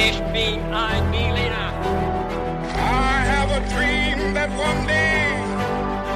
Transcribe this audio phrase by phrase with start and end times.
[0.00, 1.72] Ich bin ein Berliner.
[2.72, 5.32] I have a dream that one day.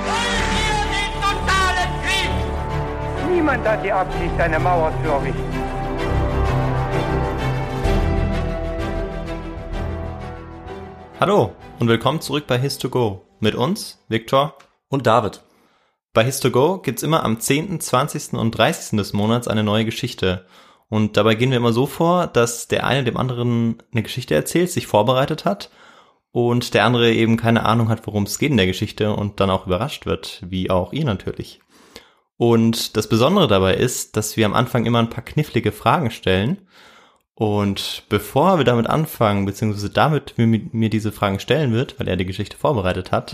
[0.07, 3.35] Wollen wir den totalen Krieg?
[3.35, 5.53] Niemand hat die Absicht, eine Mauer zu errichten.
[11.19, 13.23] Hallo und willkommen zurück bei His2Go.
[13.41, 14.55] Mit uns, Viktor.
[14.91, 15.43] Und David.
[16.13, 18.35] Bei His2Go gibt's immer am 10., 20.
[18.35, 18.97] und 30.
[18.97, 20.47] des Monats eine neue Geschichte.
[20.93, 24.71] Und dabei gehen wir immer so vor, dass der eine dem anderen eine Geschichte erzählt,
[24.71, 25.71] sich vorbereitet hat
[26.33, 29.49] und der andere eben keine Ahnung hat, worum es geht in der Geschichte und dann
[29.49, 31.61] auch überrascht wird, wie auch ihr natürlich.
[32.37, 36.59] Und das Besondere dabei ist, dass wir am Anfang immer ein paar knifflige Fragen stellen.
[37.33, 42.17] Und bevor wir damit anfangen, beziehungsweise damit mir, mir diese Fragen stellen wird, weil er
[42.19, 43.33] die Geschichte vorbereitet hat,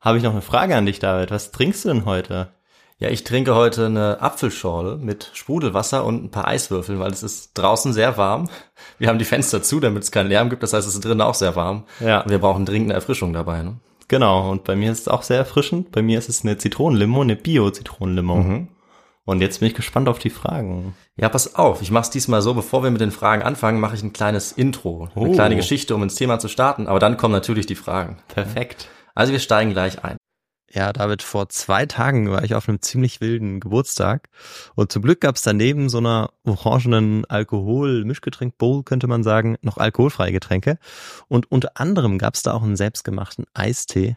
[0.00, 1.30] habe ich noch eine Frage an dich, David.
[1.30, 2.52] Was trinkst du denn heute?
[3.00, 7.54] Ja, ich trinke heute eine Apfelschorle mit Sprudelwasser und ein paar Eiswürfeln, weil es ist
[7.54, 8.50] draußen sehr warm.
[8.98, 10.62] Wir haben die Fenster zu, damit es keinen Lärm gibt.
[10.62, 11.84] Das heißt, es ist drinnen auch sehr warm.
[12.00, 12.20] Ja.
[12.20, 13.62] Und wir brauchen dringend eine Erfrischung dabei.
[13.62, 13.76] Ne?
[14.08, 15.92] Genau, und bei mir ist es auch sehr erfrischend.
[15.92, 18.66] Bei mir ist es eine Zitronenlimo, eine Bio-Zitronenlimo.
[19.24, 20.94] Und jetzt bin ich gespannt auf die Fragen.
[21.16, 21.80] Ja, pass auf.
[21.80, 24.52] Ich mache es diesmal so, bevor wir mit den Fragen anfangen, mache ich ein kleines
[24.52, 25.08] Intro.
[25.14, 25.32] Eine Oh.
[25.32, 26.86] kleine Geschichte, um ins Thema zu starten.
[26.86, 28.18] Aber dann kommen natürlich die Fragen.
[28.28, 28.88] Perfekt.
[29.14, 30.16] Also wir steigen gleich ein.
[30.72, 34.28] Ja, David, vor zwei Tagen war ich auf einem ziemlich wilden Geburtstag
[34.76, 40.30] und zum Glück gab es daneben so einer orangenen Alkohol-Mischgetränk-Bowl, könnte man sagen, noch alkoholfreie
[40.30, 40.78] Getränke.
[41.26, 44.16] Und unter anderem gab es da auch einen selbstgemachten Eistee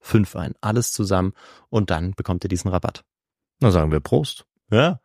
[0.00, 0.54] 5 ein.
[0.60, 1.32] Alles zusammen
[1.68, 3.04] und dann bekommt ihr diesen Rabatt.
[3.60, 4.46] Na sagen wir Prost.
[4.70, 5.00] Ja.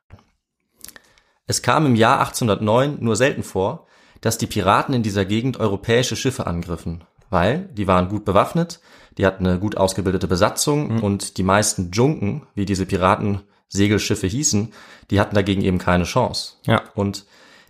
[1.47, 3.87] Es kam im Jahr 1809 nur selten vor,
[4.21, 8.79] dass die Piraten in dieser Gegend europäische Schiffe angriffen, weil die waren gut bewaffnet,
[9.17, 14.73] die hatten eine gut ausgebildete Besatzung und die meisten Junken, wie diese Piraten Segelschiffe hießen,
[15.11, 16.53] die hatten dagegen eben keine Chance.
[16.65, 16.83] Ja.
[16.95, 17.25] Und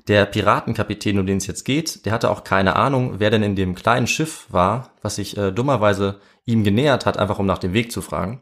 [0.08, 3.56] Der Piratenkapitän, um den es jetzt geht, der hatte auch keine Ahnung, wer denn in
[3.56, 7.74] dem kleinen Schiff war, was sich äh, dummerweise ihm genähert hat, einfach um nach dem
[7.74, 8.42] Weg zu fragen.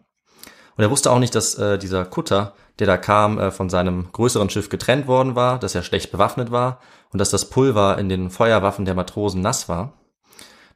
[0.75, 4.11] Und er wusste auch nicht, dass äh, dieser Kutter, der da kam, äh, von seinem
[4.11, 6.79] größeren Schiff getrennt worden war, dass er schlecht bewaffnet war
[7.13, 9.93] und dass das Pulver in den Feuerwaffen der Matrosen nass war.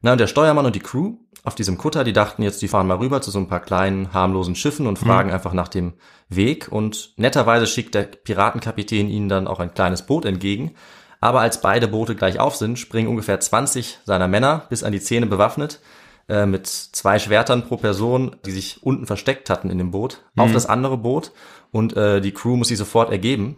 [0.01, 1.15] Na, und der Steuermann und die Crew
[1.47, 4.13] auf diesem Kutter, die dachten jetzt, die fahren mal rüber zu so ein paar kleinen,
[4.13, 5.33] harmlosen Schiffen und fragen mhm.
[5.33, 5.93] einfach nach dem
[6.27, 6.67] Weg.
[6.69, 10.75] Und netterweise schickt der Piratenkapitän ihnen dann auch ein kleines Boot entgegen.
[11.21, 14.99] Aber als beide Boote gleich auf sind, springen ungefähr 20 seiner Männer bis an die
[14.99, 15.79] Zähne bewaffnet
[16.27, 20.43] äh, mit zwei Schwertern pro Person, die sich unten versteckt hatten in dem Boot, mhm.
[20.43, 21.31] auf das andere Boot
[21.71, 23.55] und äh, die Crew muss sich sofort ergeben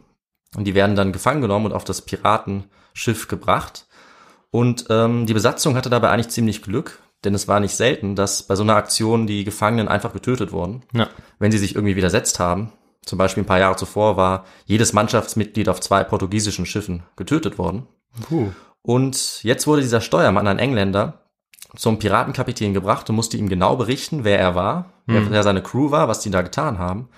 [0.56, 3.88] und die werden dann gefangen genommen und auf das Piratenschiff gebracht.
[4.52, 8.44] Und ähm, die Besatzung hatte dabei eigentlich ziemlich Glück, denn es war nicht selten, dass
[8.44, 11.10] bei so einer Aktion die Gefangenen einfach getötet wurden, ja.
[11.38, 12.72] wenn sie sich irgendwie widersetzt haben.
[13.04, 17.88] Zum Beispiel ein paar Jahre zuvor war jedes Mannschaftsmitglied auf zwei portugiesischen Schiffen getötet worden.
[18.28, 18.52] Puh.
[18.82, 21.26] Und jetzt wurde dieser Steuermann, ein Engländer,
[21.76, 25.28] zum Piratenkapitän gebracht und musste ihm genau berichten, wer er war, mhm.
[25.30, 27.10] wer seine Crew war, was die da getan haben.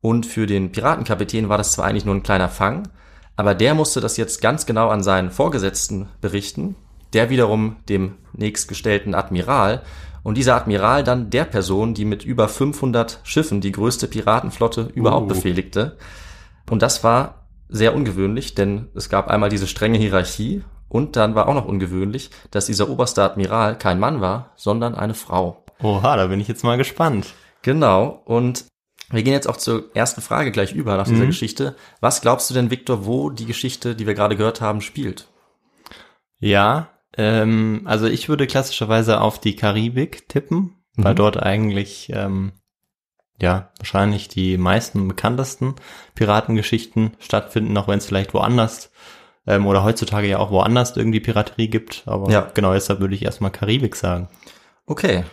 [0.00, 2.88] Und für den Piratenkapitän war das zwar eigentlich nur ein kleiner Fang,
[3.36, 6.76] aber der musste das jetzt ganz genau an seinen Vorgesetzten berichten,
[7.12, 9.82] der wiederum dem nächstgestellten Admiral
[10.22, 15.26] und dieser Admiral dann der Person, die mit über 500 Schiffen die größte Piratenflotte überhaupt
[15.26, 15.34] uh.
[15.34, 15.96] befehligte.
[16.68, 21.48] Und das war sehr ungewöhnlich, denn es gab einmal diese strenge Hierarchie und dann war
[21.48, 25.64] auch noch ungewöhnlich, dass dieser oberste Admiral kein Mann war, sondern eine Frau.
[25.82, 27.34] Oha, da bin ich jetzt mal gespannt.
[27.62, 28.22] Genau.
[28.24, 28.64] Und
[29.10, 31.28] wir gehen jetzt auch zur ersten Frage gleich über nach dieser mhm.
[31.28, 31.76] Geschichte.
[32.00, 35.28] Was glaubst du denn, Victor, wo die Geschichte, die wir gerade gehört haben, spielt?
[36.40, 41.04] Ja, ähm, also ich würde klassischerweise auf die Karibik tippen, mhm.
[41.04, 42.52] weil dort eigentlich ähm,
[43.40, 45.74] ja wahrscheinlich die meisten bekanntesten
[46.14, 48.90] Piratengeschichten stattfinden, auch wenn es vielleicht woanders
[49.46, 52.02] ähm, oder heutzutage ja auch woanders irgendwie Piraterie gibt.
[52.06, 52.50] Aber ja.
[52.54, 54.28] genau deshalb würde ich erstmal Karibik sagen.
[54.86, 55.24] Okay.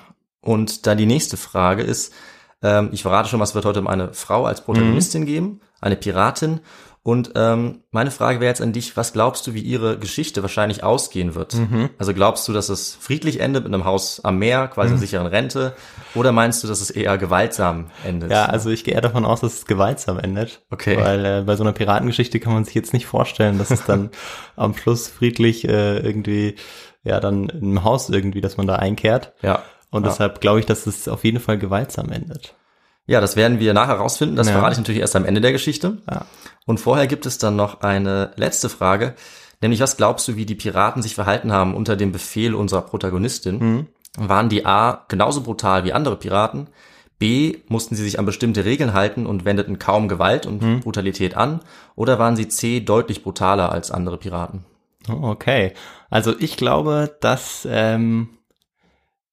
[0.41, 2.13] Und dann die nächste Frage ist,
[2.61, 5.25] ähm, ich verrate schon, was wird heute um eine Frau als Protagonistin mhm.
[5.25, 6.61] geben, eine Piratin.
[7.05, 10.83] Und ähm, meine Frage wäre jetzt an dich, was glaubst du, wie ihre Geschichte wahrscheinlich
[10.83, 11.53] ausgehen wird?
[11.53, 11.91] Mhm.
[11.99, 14.93] Also glaubst du, dass es friedlich endet mit einem Haus am Meer, quasi mhm.
[14.93, 15.75] einer sicheren Rente?
[16.15, 18.31] Oder meinst du, dass es eher gewaltsam endet?
[18.31, 20.63] Ja, also ich gehe eher davon aus, dass es gewaltsam endet.
[20.71, 20.97] Okay.
[20.97, 24.09] Weil äh, bei so einer Piratengeschichte kann man sich jetzt nicht vorstellen, dass es dann
[24.55, 26.55] am Schluss friedlich äh, irgendwie,
[27.03, 29.33] ja, dann im Haus irgendwie, dass man da einkehrt.
[29.43, 29.61] Ja.
[29.91, 30.09] Und ja.
[30.09, 32.55] deshalb glaube ich, dass es auf jeden Fall gewaltsam endet.
[33.07, 34.35] Ja, das werden wir nachher rausfinden.
[34.35, 34.53] Das ja.
[34.53, 35.97] verrate ich natürlich erst am Ende der Geschichte.
[36.09, 36.25] Ja.
[36.65, 39.13] Und vorher gibt es dann noch eine letzte Frage,
[39.61, 43.59] nämlich was glaubst du, wie die Piraten sich verhalten haben unter dem Befehl unserer Protagonistin?
[43.59, 43.87] Mhm.
[44.17, 46.67] Waren die A genauso brutal wie andere Piraten?
[47.19, 50.79] B mussten sie sich an bestimmte Regeln halten und wendeten kaum Gewalt und mhm.
[50.81, 51.61] Brutalität an?
[51.95, 54.65] Oder waren sie C deutlich brutaler als andere Piraten?
[55.07, 55.73] Okay,
[56.09, 58.29] also ich glaube, dass ähm,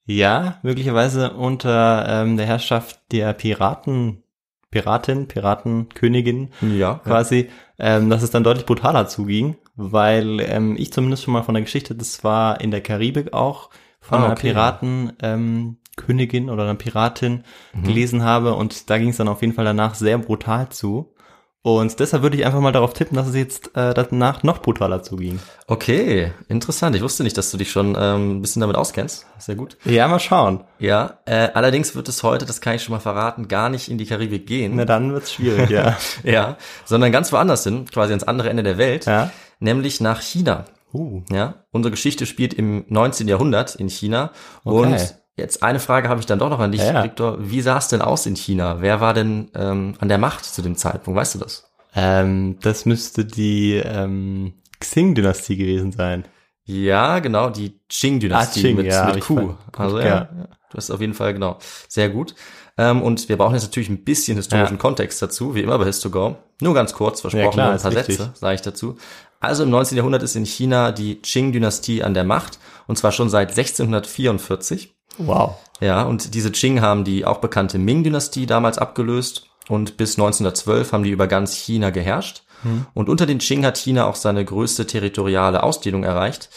[0.04, 4.22] ja, möglicherweise unter ähm, der Herrschaft der Piraten,
[4.70, 7.96] Piratin, Piratenkönigin ja, quasi, ja.
[7.96, 11.62] Ähm, dass es dann deutlich brutaler zuging, weil ähm, ich zumindest schon mal von der
[11.62, 13.70] Geschichte, das war in der Karibik auch,
[14.00, 14.48] von ah, einer okay.
[14.48, 17.84] Piraten, ähm, Königin oder einer Piratin mhm.
[17.84, 21.14] gelesen habe und da ging es dann auf jeden Fall danach sehr brutal zu.
[21.64, 25.04] Und deshalb würde ich einfach mal darauf tippen, dass es jetzt äh, danach noch brutaler
[25.04, 25.38] zuging.
[25.68, 26.96] Okay, interessant.
[26.96, 29.26] Ich wusste nicht, dass du dich schon ähm, ein bisschen damit auskennst.
[29.38, 29.76] Sehr gut.
[29.84, 30.64] Ja, mal schauen.
[30.80, 33.96] Ja, äh, allerdings wird es heute, das kann ich schon mal verraten, gar nicht in
[33.96, 34.74] die Karibik gehen.
[34.74, 35.96] Na, dann wird's schwierig, ja.
[36.24, 39.30] ja, sondern ganz woanders hin, quasi ans andere Ende der Welt, ja.
[39.60, 40.64] nämlich nach China.
[40.92, 41.22] Uh.
[41.30, 43.28] Ja, unsere Geschichte spielt im 19.
[43.28, 44.32] Jahrhundert in China
[44.64, 44.76] okay.
[44.76, 47.04] und Jetzt eine Frage habe ich dann doch noch an dich, ja, ja.
[47.04, 47.38] Victor.
[47.40, 48.80] Wie sah es denn aus in China?
[48.80, 51.18] Wer war denn ähm, an der Macht zu dem Zeitpunkt?
[51.18, 51.72] Weißt du das?
[51.94, 56.24] Ähm, das müsste die ähm, Xing-Dynastie gewesen sein.
[56.64, 59.54] Ja, genau, die Qing-Dynastie ah, Qing, mit, ja, mit Q.
[59.76, 60.28] Also ja, ja,
[60.70, 61.58] du hast auf jeden Fall, genau,
[61.88, 62.34] sehr gut.
[62.78, 64.80] Ähm, und wir brauchen jetzt natürlich ein bisschen historischen ja.
[64.80, 66.36] Kontext dazu, wie immer bei Histogo.
[66.60, 68.96] Nur ganz kurz, versprochen, ja, klar, ein paar Sätze sage ich dazu.
[69.40, 69.96] Also im 19.
[69.96, 74.94] Jahrhundert ist in China die Qing-Dynastie an der Macht, und zwar schon seit 1644.
[75.18, 75.56] Wow.
[75.80, 81.04] Ja, und diese Qing haben die auch bekannte Ming-Dynastie damals abgelöst und bis 1912 haben
[81.04, 82.44] die über ganz China geherrscht.
[82.62, 82.86] Hm.
[82.94, 86.50] Und unter den Qing hat China auch seine größte territoriale Ausdehnung erreicht.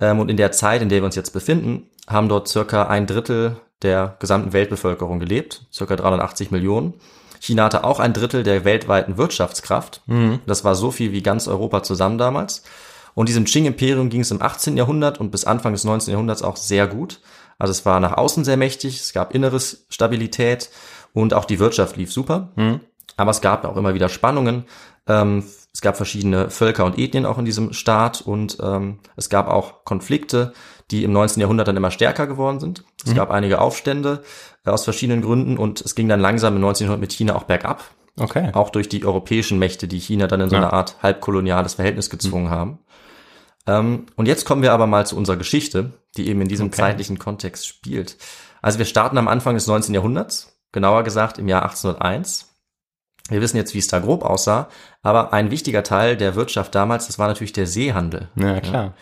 [0.00, 3.06] Ähm, und in der Zeit, in der wir uns jetzt befinden, haben dort circa ein
[3.06, 6.94] Drittel der gesamten Weltbevölkerung gelebt, circa 380 Millionen.
[7.40, 10.02] China hatte auch ein Drittel der weltweiten Wirtschaftskraft.
[10.06, 10.40] Mhm.
[10.46, 12.64] Das war so viel wie ganz Europa zusammen damals.
[13.14, 14.76] Und diesem Qing-Imperium ging es im 18.
[14.76, 16.12] Jahrhundert und bis Anfang des 19.
[16.12, 17.20] Jahrhunderts auch sehr gut.
[17.58, 20.70] Also es war nach außen sehr mächtig, es gab inneres Stabilität
[21.12, 22.52] und auch die Wirtschaft lief super.
[22.56, 22.80] Mhm.
[23.16, 24.64] Aber es gab auch immer wieder Spannungen.
[25.08, 29.48] Ähm, es gab verschiedene Völker und Ethnien auch in diesem Staat und ähm, es gab
[29.48, 30.52] auch Konflikte,
[30.90, 31.40] die im 19.
[31.40, 32.84] Jahrhundert dann immer stärker geworden sind.
[33.04, 33.16] Es mhm.
[33.16, 34.22] gab einige Aufstände
[34.64, 37.84] äh, aus verschiedenen Gründen und es ging dann langsam im 1900 mit China auch bergab.
[38.18, 38.50] Okay.
[38.52, 40.62] Auch durch die europäischen Mächte, die China dann in so ja.
[40.62, 42.50] eine Art halbkoloniales Verhältnis gezwungen mhm.
[42.50, 42.78] haben.
[43.66, 46.76] Ähm, und jetzt kommen wir aber mal zu unserer Geschichte, die eben in diesem okay.
[46.76, 48.16] zeitlichen Kontext spielt.
[48.60, 49.94] Also wir starten am Anfang des 19.
[49.94, 52.52] Jahrhunderts, genauer gesagt im Jahr 1801.
[53.28, 54.68] Wir wissen jetzt, wie es da grob aussah,
[55.02, 58.28] aber ein wichtiger Teil der Wirtschaft damals, das war natürlich der Seehandel.
[58.36, 58.84] Ja, klar.
[58.84, 58.94] Ja.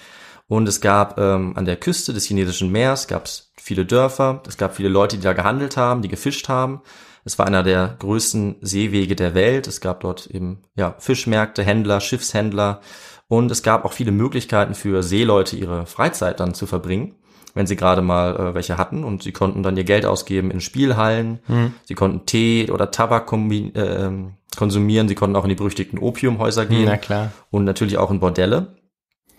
[0.49, 4.57] Und es gab ähm, an der Küste des chinesischen Meers gab es viele Dörfer, es
[4.57, 6.83] gab viele Leute, die da gehandelt haben, die gefischt haben.
[7.25, 9.67] Es war einer der größten Seewege der Welt.
[9.67, 12.81] Es gab dort eben ja Fischmärkte, Händler, Schiffshändler
[13.27, 17.17] und es gab auch viele Möglichkeiten für Seeleute, ihre Freizeit dann zu verbringen
[17.57, 20.61] wenn sie gerade mal äh, welche hatten und sie konnten dann ihr Geld ausgeben in
[20.61, 21.73] Spielhallen, mhm.
[21.85, 24.11] sie konnten Tee oder Tabak äh,
[24.57, 27.33] konsumieren, sie konnten auch in die berüchtigten Opiumhäuser gehen Na klar.
[27.51, 28.77] und natürlich auch in Bordelle.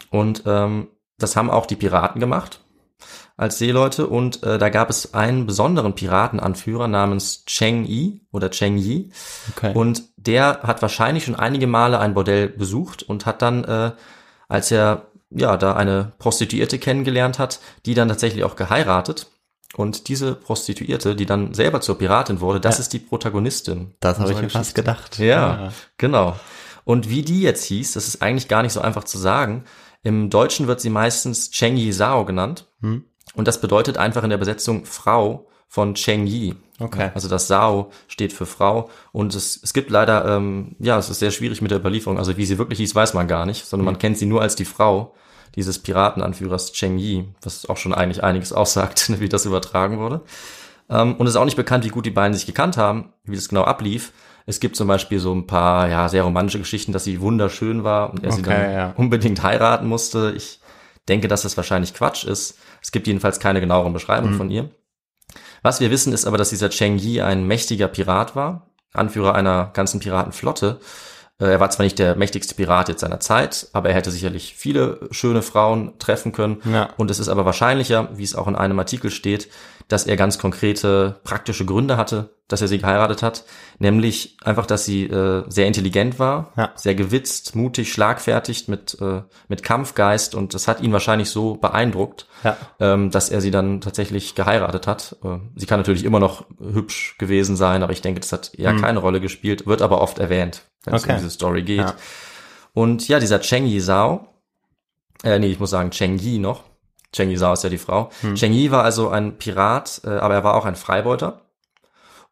[0.10, 0.88] Und ähm,
[1.18, 2.62] das haben auch die Piraten gemacht
[3.38, 8.78] als Seeleute und äh, da gab es einen besonderen Piratenanführer namens Cheng Yi oder Cheng
[8.78, 9.12] Yi
[9.56, 9.74] okay.
[9.76, 13.92] und der hat wahrscheinlich schon einige Male ein Bordell besucht und hat dann, äh,
[14.48, 19.28] als er ja, da eine Prostituierte kennengelernt hat, die dann tatsächlich auch geheiratet.
[19.76, 22.82] Und diese Prostituierte, die dann selber zur Piratin wurde, das ja.
[22.82, 23.94] ist die Protagonistin.
[24.00, 25.20] Das habe ich mir fast gedacht.
[25.20, 26.38] Ja, ja, genau.
[26.86, 29.66] Und wie die jetzt hieß, das ist eigentlich gar nicht so einfach zu sagen.
[30.04, 32.68] Im Deutschen wird sie meistens Cheng Yi Sao genannt.
[32.82, 33.06] Hm.
[33.36, 36.56] Und das bedeutet einfach in der Besetzung Frau von Cheng Yi.
[36.80, 37.12] Okay.
[37.14, 41.20] Also das Sao steht für Frau und es, es gibt leider, ähm, ja, es ist
[41.20, 42.18] sehr schwierig mit der Überlieferung.
[42.18, 43.94] Also wie sie wirklich hieß, weiß man gar nicht, sondern mhm.
[43.94, 45.14] man kennt sie nur als die Frau
[45.56, 50.22] dieses Piratenanführers Cheng Yi, was auch schon eigentlich einiges aussagt, wie das übertragen wurde.
[50.90, 53.36] Ähm, und es ist auch nicht bekannt, wie gut die beiden sich gekannt haben, wie
[53.36, 54.14] das genau ablief.
[54.50, 58.12] Es gibt zum Beispiel so ein paar, ja, sehr romantische Geschichten, dass sie wunderschön war
[58.12, 58.94] und er okay, sie dann ja.
[58.96, 60.34] unbedingt heiraten musste.
[60.36, 60.62] Ich
[61.10, 62.58] denke, dass das wahrscheinlich Quatsch ist.
[62.82, 64.38] Es gibt jedenfalls keine genaueren Beschreibungen mhm.
[64.38, 64.70] von ihr.
[65.64, 69.72] Was wir wissen, ist aber, dass dieser Cheng Yi ein mächtiger Pirat war, Anführer einer
[69.74, 70.80] ganzen Piratenflotte.
[71.40, 74.56] Äh, er war zwar nicht der mächtigste Pirat jetzt seiner Zeit, aber er hätte sicherlich
[74.56, 76.62] viele schöne Frauen treffen können.
[76.72, 76.90] Ja.
[76.96, 79.50] Und es ist aber wahrscheinlicher, wie es auch in einem Artikel steht,
[79.88, 83.44] dass er ganz konkrete praktische Gründe hatte, dass er sie geheiratet hat,
[83.80, 86.72] nämlich einfach, dass sie äh, sehr intelligent war, ja.
[86.76, 92.28] sehr gewitzt, mutig, schlagfertig mit äh, mit Kampfgeist und das hat ihn wahrscheinlich so beeindruckt,
[92.44, 92.58] ja.
[92.80, 95.18] ähm, dass er sie dann tatsächlich geheiratet hat.
[95.24, 98.74] Äh, sie kann natürlich immer noch hübsch gewesen sein, aber ich denke, das hat eher
[98.74, 98.82] mhm.
[98.82, 101.04] keine Rolle gespielt, wird aber oft erwähnt, wenn okay.
[101.04, 101.80] es um diese Story geht.
[101.80, 101.96] Ja.
[102.74, 104.28] Und ja, dieser Cheng Yizhao,
[105.24, 106.64] äh, nee, ich muss sagen Cheng Yi noch,
[107.14, 108.10] Cheng Yi Zhao ist ja die Frau.
[108.22, 108.36] Hm.
[108.36, 111.42] Cheng Yi war also ein Pirat, äh, aber er war auch ein Freibeuter.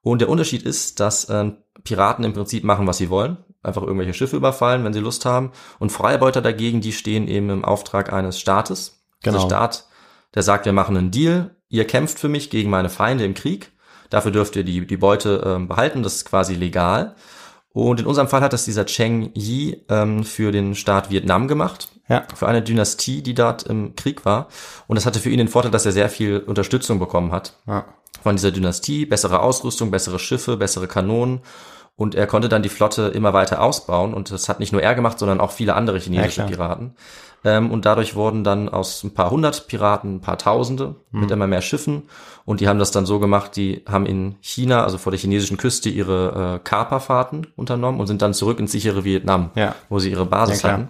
[0.01, 1.51] Und der Unterschied ist, dass äh,
[1.83, 3.37] Piraten im Prinzip machen, was sie wollen.
[3.63, 5.51] Einfach irgendwelche Schiffe überfallen, wenn sie Lust haben.
[5.79, 9.03] Und Freibeuter dagegen, die stehen eben im Auftrag eines Staates.
[9.23, 9.39] Genau.
[9.39, 9.87] Der Staat,
[10.35, 11.55] der sagt, wir machen einen Deal.
[11.69, 13.71] Ihr kämpft für mich gegen meine Feinde im Krieg.
[14.11, 16.03] Dafür dürft ihr die, die Beute äh, behalten.
[16.03, 17.15] Das ist quasi legal.
[17.75, 21.89] Und in unserem Fall hat das dieser Cheng Yi ähm, für den Staat Vietnam gemacht.
[22.07, 22.23] Ja.
[22.33, 24.47] Für eine Dynastie, die dort im Krieg war.
[24.87, 27.57] Und das hatte für ihn den Vorteil, dass er sehr viel Unterstützung bekommen hat.
[27.67, 27.83] Ja.
[28.23, 31.41] Von dieser Dynastie, bessere Ausrüstung, bessere Schiffe, bessere Kanonen.
[31.97, 34.13] Und er konnte dann die Flotte immer weiter ausbauen.
[34.13, 36.95] Und das hat nicht nur er gemacht, sondern auch viele andere chinesische ja, Piraten.
[37.45, 41.21] Ähm, und dadurch wurden dann aus ein paar hundert Piraten ein paar Tausende mhm.
[41.21, 42.09] mit immer mehr Schiffen.
[42.43, 45.57] Und die haben das dann so gemacht, die haben in China, also vor der chinesischen
[45.57, 49.73] Küste, ihre äh, Kaperfahrten unternommen und sind dann zurück ins sichere Vietnam, ja.
[49.87, 50.89] wo sie ihre Basis ja, hatten.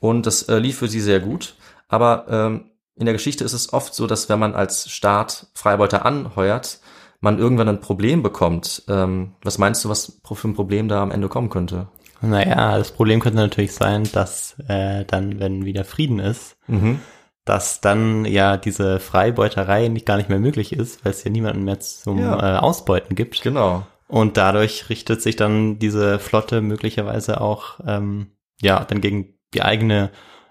[0.00, 1.54] Und das äh, lief für sie sehr gut.
[1.88, 2.64] Aber ähm,
[2.96, 6.80] in der Geschichte ist es oft so, dass wenn man als Staat Freibeuter anheuert,
[7.20, 8.84] man irgendwann ein Problem bekommt.
[8.88, 11.88] Ähm, was meinst du, was für ein Problem da am Ende kommen könnte?
[12.20, 17.00] Naja, das Problem könnte natürlich sein, dass äh, dann, wenn wieder Frieden ist, mhm.
[17.44, 21.64] dass dann ja diese Freibeuterei nicht gar nicht mehr möglich ist, weil es ja niemanden
[21.64, 22.56] mehr zum ja.
[22.56, 23.42] äh, Ausbeuten gibt.
[23.42, 23.86] Genau.
[24.08, 30.10] Und dadurch richtet sich dann diese Flotte möglicherweise auch ähm, ja dann gegen die eigene,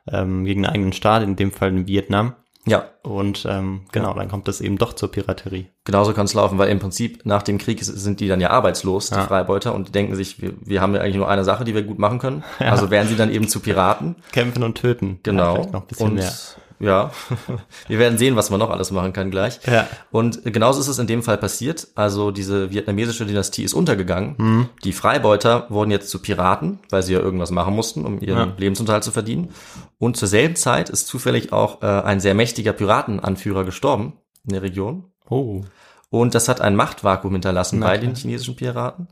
[0.10, 2.36] ähm, gegen den eigenen Staat, in dem Fall in Vietnam.
[2.68, 2.86] Ja.
[3.02, 5.68] Und ähm, genau, dann kommt es eben doch zur Piraterie.
[5.86, 9.10] Genauso kann es laufen, weil im Prinzip nach dem Krieg sind die dann ja arbeitslos,
[9.10, 9.26] die ja.
[9.26, 11.84] Freibeuter, und die denken sich, wir, wir haben ja eigentlich nur eine Sache, die wir
[11.84, 12.44] gut machen können.
[12.60, 12.72] Ja.
[12.72, 14.16] Also werden sie dann eben zu Piraten.
[14.32, 15.20] Kämpfen und töten.
[15.24, 15.58] Genau.
[15.58, 16.34] Ja, noch ein bisschen und mehr.
[16.80, 17.12] Ja,
[17.88, 19.60] wir werden sehen, was man noch alles machen kann gleich.
[19.66, 19.88] Ja.
[20.12, 21.88] Und genauso ist es in dem Fall passiert.
[21.96, 24.36] Also diese vietnamesische Dynastie ist untergegangen.
[24.38, 24.70] Mhm.
[24.84, 28.54] Die Freibeuter wurden jetzt zu Piraten, weil sie ja irgendwas machen mussten, um ihren ja.
[28.58, 29.50] Lebensunterhalt zu verdienen.
[29.98, 34.14] Und zur selben Zeit ist zufällig auch äh, ein sehr mächtiger Piratenanführer gestorben
[34.46, 35.06] in der Region.
[35.30, 35.64] Oh.
[36.10, 39.08] Und das hat ein Machtvakuum hinterlassen Na, bei den chinesischen Piraten.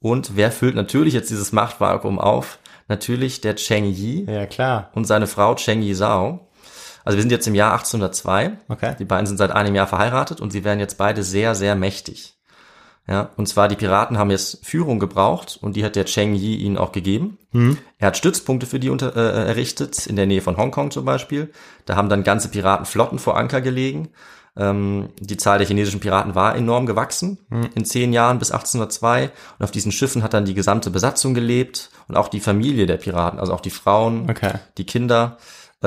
[0.00, 2.58] Und wer füllt natürlich jetzt dieses Machtvakuum auf?
[2.88, 4.90] Natürlich der Cheng Yi Ja, klar.
[4.94, 6.48] und seine Frau Cheng Yi Zhao.
[7.04, 8.52] Also wir sind jetzt im Jahr 1802.
[8.68, 8.96] Okay.
[8.98, 12.34] Die beiden sind seit einem Jahr verheiratet und sie werden jetzt beide sehr, sehr mächtig.
[13.06, 16.56] Ja, und zwar die Piraten haben jetzt Führung gebraucht und die hat der Cheng Yi
[16.56, 17.36] ihnen auch gegeben.
[17.98, 21.52] Er hat Stützpunkte für die unter, äh, errichtet, in der Nähe von Hongkong zum Beispiel.
[21.84, 24.08] Da haben dann ganze Piratenflotten vor Anker gelegen.
[24.56, 27.38] Ähm, die Zahl der chinesischen Piraten war enorm gewachsen
[27.74, 29.30] in zehn Jahren bis 1802.
[29.58, 32.96] Und auf diesen Schiffen hat dann die gesamte Besatzung gelebt und auch die Familie der
[32.96, 34.52] Piraten, also auch die Frauen, Okay.
[34.78, 35.36] die Kinder.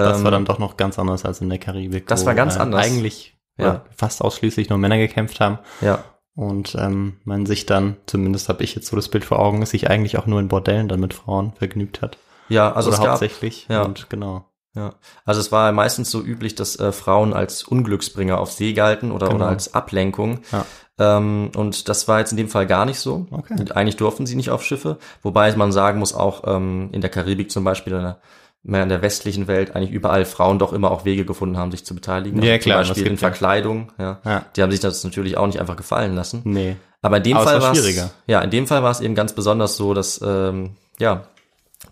[0.03, 2.07] Das Ähm, war dann doch noch ganz anders als in der Karibik.
[2.07, 2.85] Das war ganz äh, anders.
[2.85, 3.65] Eigentlich Ja.
[3.65, 3.85] ja.
[3.95, 5.59] fast ausschließlich nur Männer gekämpft haben.
[5.81, 6.03] Ja,
[6.35, 9.89] Und ähm, man sich dann, zumindest habe ich jetzt so das Bild vor Augen, sich
[9.89, 12.17] eigentlich auch nur in Bordellen dann mit Frauen vergnügt hat.
[12.49, 13.65] ja, also Oder es gab, hauptsächlich.
[13.69, 13.81] ja.
[13.83, 14.45] Und genau.
[14.75, 14.93] Ja,
[15.25, 19.25] also es war meistens so üblich, dass äh, Frauen als Unglücksbringer auf See galten oder,
[19.29, 19.37] Genau.
[19.39, 20.41] oder als Ablenkung.
[20.51, 20.65] Ja.
[20.99, 23.25] Ähm, und das war jetzt in dem Fall gar nicht so.
[23.31, 23.55] Okay.
[23.59, 27.09] Und eigentlich durften sie nicht auf Schiffe, wobei man sagen muss, auch ähm, in der
[27.09, 28.15] Karibik zum Beispiel,
[28.63, 31.85] mehr in der westlichen Welt, eigentlich überall Frauen doch immer auch Wege gefunden haben, sich
[31.85, 32.41] zu beteiligen.
[32.43, 33.19] Ja, klar, Zum Beispiel in ja.
[33.19, 33.91] Verkleidung.
[33.97, 34.19] Ja.
[34.25, 34.45] Ja.
[34.55, 36.41] Die haben sich das natürlich auch nicht einfach gefallen lassen.
[36.43, 36.75] Nee.
[37.01, 38.09] Aber in dem Aber Fall war es schwieriger.
[38.25, 41.23] ja, in dem Fall war es eben ganz besonders so, dass ähm, ja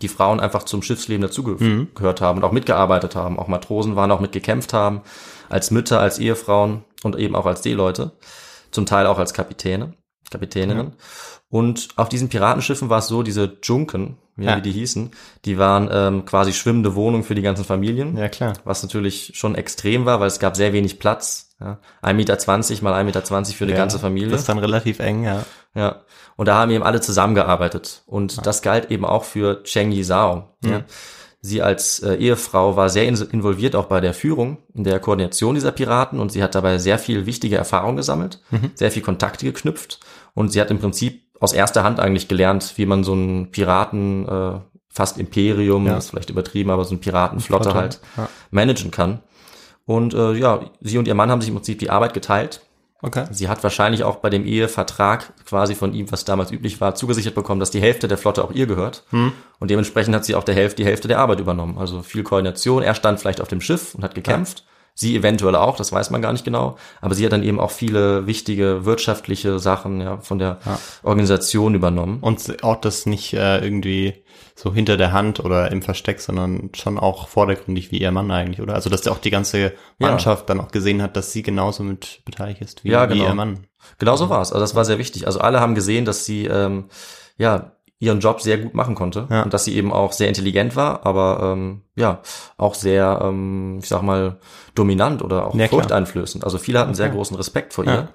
[0.02, 1.88] die Frauen einfach zum Schiffsleben dazugehört Mhm.
[1.94, 3.38] gehört haben und auch mitgearbeitet haben.
[3.38, 5.00] Auch Matrosen waren auch mitgekämpft haben,
[5.48, 8.12] als Mütter, als Ehefrauen und eben auch als Seeleute,
[8.72, 9.94] zum Teil auch als Kapitäne,
[10.30, 10.92] Kapitäninnen.
[11.48, 14.56] Und auf diesen Piratenschiffen war es so, diese Junken, ja, Ja.
[14.58, 15.12] wie die hießen,
[15.44, 18.54] die waren ähm, quasi schwimmende Wohnungen für die ganzen Familien Ja, klar.
[18.64, 21.50] was natürlich schon extrem war, weil es gab sehr wenig Platz.
[21.60, 21.78] Ja.
[22.02, 24.30] 1,20 Meter mal 1,20 Meter für die ja, ganze Familie.
[24.30, 25.44] Das ist dann relativ eng, ja.
[25.74, 26.02] Ja.
[26.36, 28.02] Und da haben eben alle zusammengearbeitet.
[28.06, 30.56] Und das galt eben auch für Cheng Yi Zhao.
[30.64, 30.84] Ja.
[31.40, 35.54] Sie als äh, Ehefrau war sehr in involviert auch bei der Führung, in der Koordination
[35.54, 38.40] dieser Piraten und sie hat dabei sehr viel wichtige Erfahrung gesammelt,
[38.74, 40.00] sehr viel Kontakte geknüpft
[40.34, 44.28] und sie hat im Prinzip aus erster Hand eigentlich gelernt, wie man so einen Piraten,
[44.28, 45.96] äh, fast Imperium, Ja.
[45.98, 48.28] ist vielleicht übertrieben, aber so eine Piratenflotte Flotte, halt ja.
[48.50, 49.20] managen kann.
[49.84, 52.62] Und äh, ja, sie und ihr Mann haben sich im Prinzip die Arbeit geteilt.
[53.02, 53.26] Okay.
[53.30, 57.34] Sie hat wahrscheinlich auch bei dem Ehevertrag quasi von ihm, was damals üblich war, zugesichert
[57.34, 59.04] bekommen, dass die Hälfte der Flotte auch ihr gehört.
[59.12, 61.76] Und dementsprechend hat sie auch der Hälfte, die Hälfte der Arbeit übernommen.
[61.78, 62.82] Also viel Koordination.
[62.82, 64.64] Er stand vielleicht auf dem Schiff und hat gekämpft.
[64.98, 66.76] Sie eventuell auch, das weiß man gar nicht genau.
[67.02, 70.58] Aber sie hat dann eben auch viele wichtige wirtschaftliche Sachen ja, von der
[71.02, 72.18] Organisation übernommen.
[72.22, 76.98] Und auch das nicht äh, irgendwie so hinter der Hand oder im Versteck, sondern schon
[76.98, 78.74] auch vordergründig wie ihr Mann eigentlich, oder?
[78.74, 82.62] Also dass auch die ganze Mannschaft dann auch gesehen hat, dass sie genauso mit beteiligt
[82.62, 83.26] ist wie, Ja, wie genau.
[83.26, 83.66] ihr Mann.
[83.98, 84.50] Genau so war es.
[84.50, 85.26] Also das war sehr wichtig.
[85.26, 86.86] Also alle haben gesehen, dass sie ähm,
[87.36, 89.42] ja ihren Job sehr gut machen konnte Ja.
[89.42, 92.20] und dass sie eben auch sehr intelligent war, aber ähm, ja
[92.58, 94.36] auch sehr, ähm, ich sag mal,
[94.74, 96.44] dominant oder auch Ja, furchteinflößend.
[96.44, 98.08] Also viele hatten sehr großen Respekt vor ihr.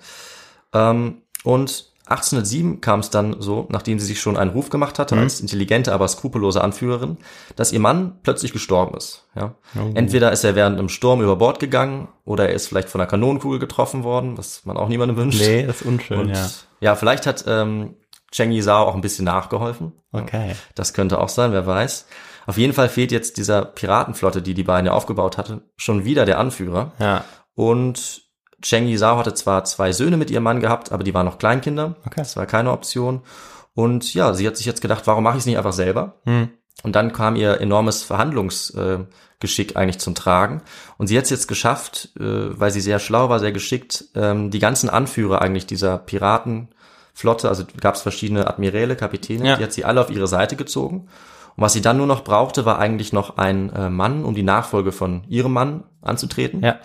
[0.74, 5.15] Ähm, und 1807 kam es dann so, nachdem sie sich schon einen Ruf gemacht hatte
[5.15, 5.22] Mhm.
[5.22, 7.17] als intelligente, aber skrupellose Anführerin,
[7.56, 9.28] dass ihr Mann plötzlich gestorben ist.
[9.36, 9.56] Ja?
[9.76, 9.91] Oh.
[9.94, 13.10] Entweder ist er während einem Sturm über Bord gegangen oder er ist vielleicht von einer
[13.10, 15.39] Kanonenkugel getroffen worden, was man auch niemandem wünscht.
[15.41, 16.50] Nee, das ist unschön, Und ja.
[16.82, 16.96] ja.
[16.96, 17.96] vielleicht hat ähm,
[18.32, 19.94] Cheng Yi Zhao auch ein bisschen nachgeholfen.
[20.12, 20.56] Okay.
[20.76, 22.08] Das könnte auch sein, wer weiß.
[22.48, 26.26] Auf jeden Fall fehlt jetzt dieser Piratenflotte, die die beiden ja aufgebaut hatten, schon wieder
[26.26, 26.94] der Anführer.
[27.00, 27.24] Ja.
[27.54, 28.24] Und
[28.62, 31.38] Cheng Yi Zhao hatte zwar zwei Söhne mit ihrem Mann gehabt, aber die waren noch
[31.38, 31.96] Kleinkinder.
[32.06, 32.15] Okay.
[32.17, 33.22] Das war keine Option.
[33.74, 36.20] Und ja, sie hat sich jetzt gedacht, warum mache ich es nicht einfach selber?
[36.26, 36.50] Hm.
[36.84, 40.62] Und dann kam ihr enormes Verhandlungsgeschick eigentlich zum Tragen.
[40.98, 44.52] Und sie hat es jetzt geschafft, äh, weil sie sehr schlau war, sehr geschickt, ähm,
[44.52, 45.98] die ganzen Anführer eigentlich dieser
[47.13, 49.56] Piratenflotte, also gab es verschiedene Admiräle, Kapitäne, Ja.
[49.58, 51.08] die hat sie alle auf ihre Seite gezogen.
[51.56, 54.43] Und was sie dann nur noch brauchte, war eigentlich noch ein äh, Mann, um die
[54.43, 56.63] Nachfolge von ihrem Mann anzutreten.
[56.63, 56.78] Ja.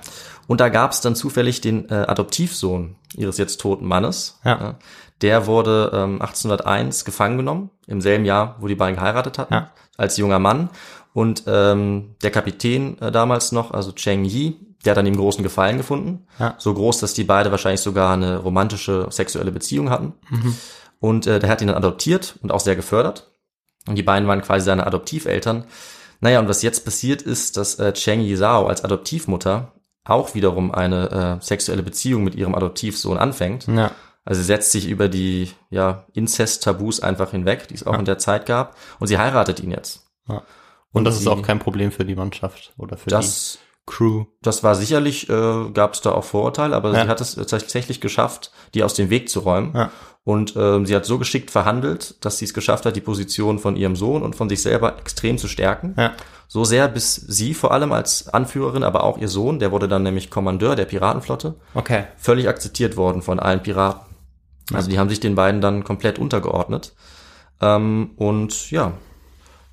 [0.48, 4.40] Und da gab es dann zufällig den äh, Adoptivsohn ihres jetzt toten Mannes.
[4.44, 4.76] Ja.
[5.22, 9.70] Der wurde ähm, 1801 gefangen genommen, im selben Jahr, wo die beiden geheiratet hatten, Ja.
[9.96, 10.68] als junger Mann.
[11.14, 15.42] Und ähm, der Kapitän äh, damals noch, also Cheng Yi, der hat dann ihm großen
[15.42, 16.26] Gefallen gefunden.
[16.38, 16.54] Ja.
[16.58, 20.14] So groß, dass die beide wahrscheinlich sogar eine romantische sexuelle Beziehung hatten.
[20.30, 20.56] Mhm.
[21.00, 23.30] Und äh, der hat ihn dann adoptiert und auch sehr gefördert.
[23.88, 25.64] Und die beiden waren quasi seine Adoptiveltern.
[26.20, 29.72] Naja, und was jetzt passiert ist, dass äh, Cheng Yi Zhao als Adoptivmutter
[30.04, 33.66] auch wiederum eine äh, sexuelle Beziehung mit ihrem Adoptivsohn anfängt.
[33.66, 33.90] Ja.
[34.24, 38.18] Also sie setzt sich über die ja, Inzest-Tabus einfach hinweg, die es auch in der
[38.18, 38.76] Zeit gab.
[38.98, 40.06] Und sie heiratet ihn jetzt.
[40.28, 40.42] ja.
[40.92, 44.24] Und das ist sie- auch kein Problem für die Mannschaft oder für Das, die Crew.
[44.42, 47.04] das war sicherlich, äh, gab es da auch Vorurteile, aber Ja.
[47.04, 49.72] sie hat es tatsächlich geschafft, die aus dem Weg zu räumen.
[49.74, 49.90] Ja.
[50.24, 53.76] Und ähm, sie hat so geschickt verhandelt, dass sie es geschafft hat, die Position von
[53.76, 55.94] ihrem Sohn und von sich selber extrem zu stärken.
[55.96, 56.14] Ja.
[56.48, 60.02] So sehr, bis sie vor allem als Anführerin, aber auch ihr Sohn, der wurde dann
[60.02, 62.04] nämlich Kommandeur der Piratenflotte, Okay.
[62.16, 64.16] völlig akzeptiert worden von allen Piraten.
[64.72, 66.92] Also die haben sich den beiden dann komplett untergeordnet.
[67.60, 68.92] Ähm, und ja,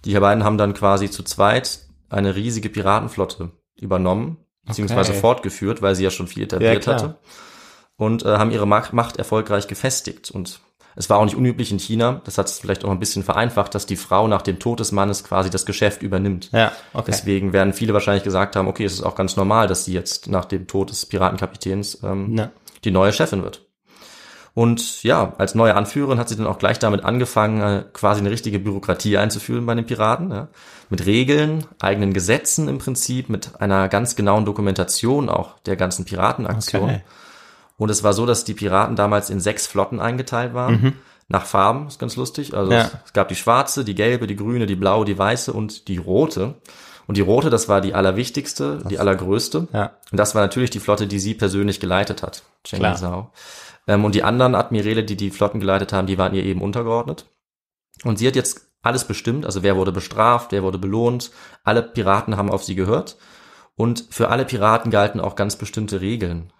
[0.05, 3.49] die beiden haben dann quasi zu zweit eine riesige Piratenflotte
[3.83, 5.19] übernommen, beziehungsweise Okay.
[5.21, 6.95] fortgeführt, weil sie ja schon viel etabliert klar.
[6.95, 7.15] hatte.
[7.95, 10.31] Und äh, haben ihre Macht, Macht erfolgreich gefestigt.
[10.31, 10.59] Und
[10.95, 13.73] es war auch nicht unüblich in China, das hat es vielleicht auch ein bisschen vereinfacht,
[13.75, 16.49] dass die Frau nach dem Tod des Mannes quasi das Geschäft übernimmt.
[16.51, 17.05] Ja, okay.
[17.07, 20.27] Deswegen werden viele wahrscheinlich gesagt haben, okay, es ist auch ganz normal, dass sie jetzt
[20.27, 22.51] nach dem Tod des Piratenkapitäns ähm, Ja.
[22.83, 23.65] die neue Chefin wird.
[24.55, 28.29] Und ja, als neue Anführerin hat sie dann auch gleich damit angefangen, äh, quasi eine
[28.29, 30.29] richtige Bürokratie einzuführen bei den Piraten.
[30.31, 30.47] Ja.
[30.89, 36.83] Mit Regeln, eigenen Gesetzen im Prinzip, mit einer ganz genauen Dokumentation auch der ganzen Piratenaktion.
[36.83, 37.01] Okay.
[37.77, 40.95] Und es war so, dass die Piraten damals in sechs Flotten eingeteilt waren.
[41.29, 42.53] Nach Farben, ist ganz lustig.
[42.53, 42.77] Also Mhm.
[42.77, 42.81] Ja.
[42.83, 45.97] es, es gab die schwarze, die gelbe, die grüne, die blaue, die weiße und die
[45.97, 46.55] rote.
[47.07, 49.67] Und die rote, das war die allerwichtigste, die allergrößte.
[49.73, 49.91] Ja.
[50.11, 52.93] Und das war natürlich die Flotte, die sie persönlich geleitet hat, Chen Klar.
[52.93, 53.31] Yizhao.
[53.87, 57.25] Ähm, und die anderen Admiräle, die die Flotten geleitet haben, die waren ihr eben untergeordnet.
[58.03, 61.31] Und sie hat jetzt alles bestimmt, also wer wurde bestraft, wer wurde belohnt.
[61.63, 63.17] Alle Piraten haben auf sie gehört.
[63.75, 66.51] Und für alle Piraten galten auch ganz bestimmte Regeln.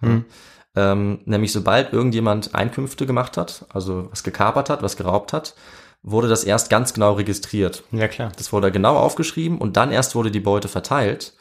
[0.75, 5.53] Ähm, nämlich sobald irgendjemand Einkünfte gemacht hat, also was gekapert hat, was geraubt hat,
[6.01, 7.83] wurde das erst ganz genau registriert.
[7.91, 8.31] Ja, klar.
[8.37, 11.33] Das wurde genau aufgeschrieben und dann erst wurde die Beute verteilt.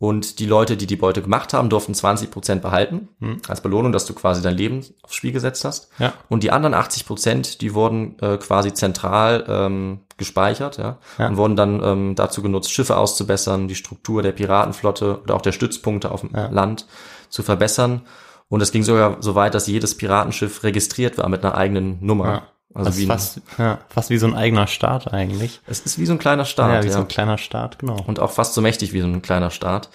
[0.00, 3.10] Und die Leute, die die Beute gemacht haben, durften 20 Prozent behalten,
[3.46, 5.90] als Belohnung, dass du quasi dein Leben aufs Spiel gesetzt hast.
[5.98, 6.14] Ja.
[6.30, 11.28] Und die anderen 80 Prozent, die wurden äh, quasi zentral ähm, gespeichert ja, Ja.
[11.28, 15.52] und wurden dann ähm, dazu genutzt, Schiffe auszubessern, die Struktur der Piratenflotte oder auch der
[15.52, 16.48] Stützpunkte auf dem Ja.
[16.48, 16.86] Land
[17.28, 18.00] zu verbessern.
[18.48, 22.26] Und es ging sogar so weit, dass jedes Piratenschiff registriert war mit einer eigenen Nummer.
[22.26, 22.42] Ja.
[22.72, 25.60] Also das wie ist fast, ja, fast wie so ein eigener Staat eigentlich.
[25.66, 26.72] es ist wie so ein kleiner Staat.
[26.72, 26.92] ja, wie ja.
[26.92, 27.96] so ein kleiner Staat, genau.
[28.06, 29.88] und auch fast so mächtig wie so ein kleiner Staat.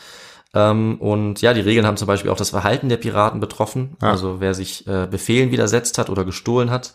[0.53, 3.95] Ähm, und ja, die Regeln haben zum Beispiel auch das Verhalten der Piraten betroffen.
[4.01, 4.11] Ja.
[4.11, 6.93] Also wer sich äh, Befehlen widersetzt hat oder gestohlen hat,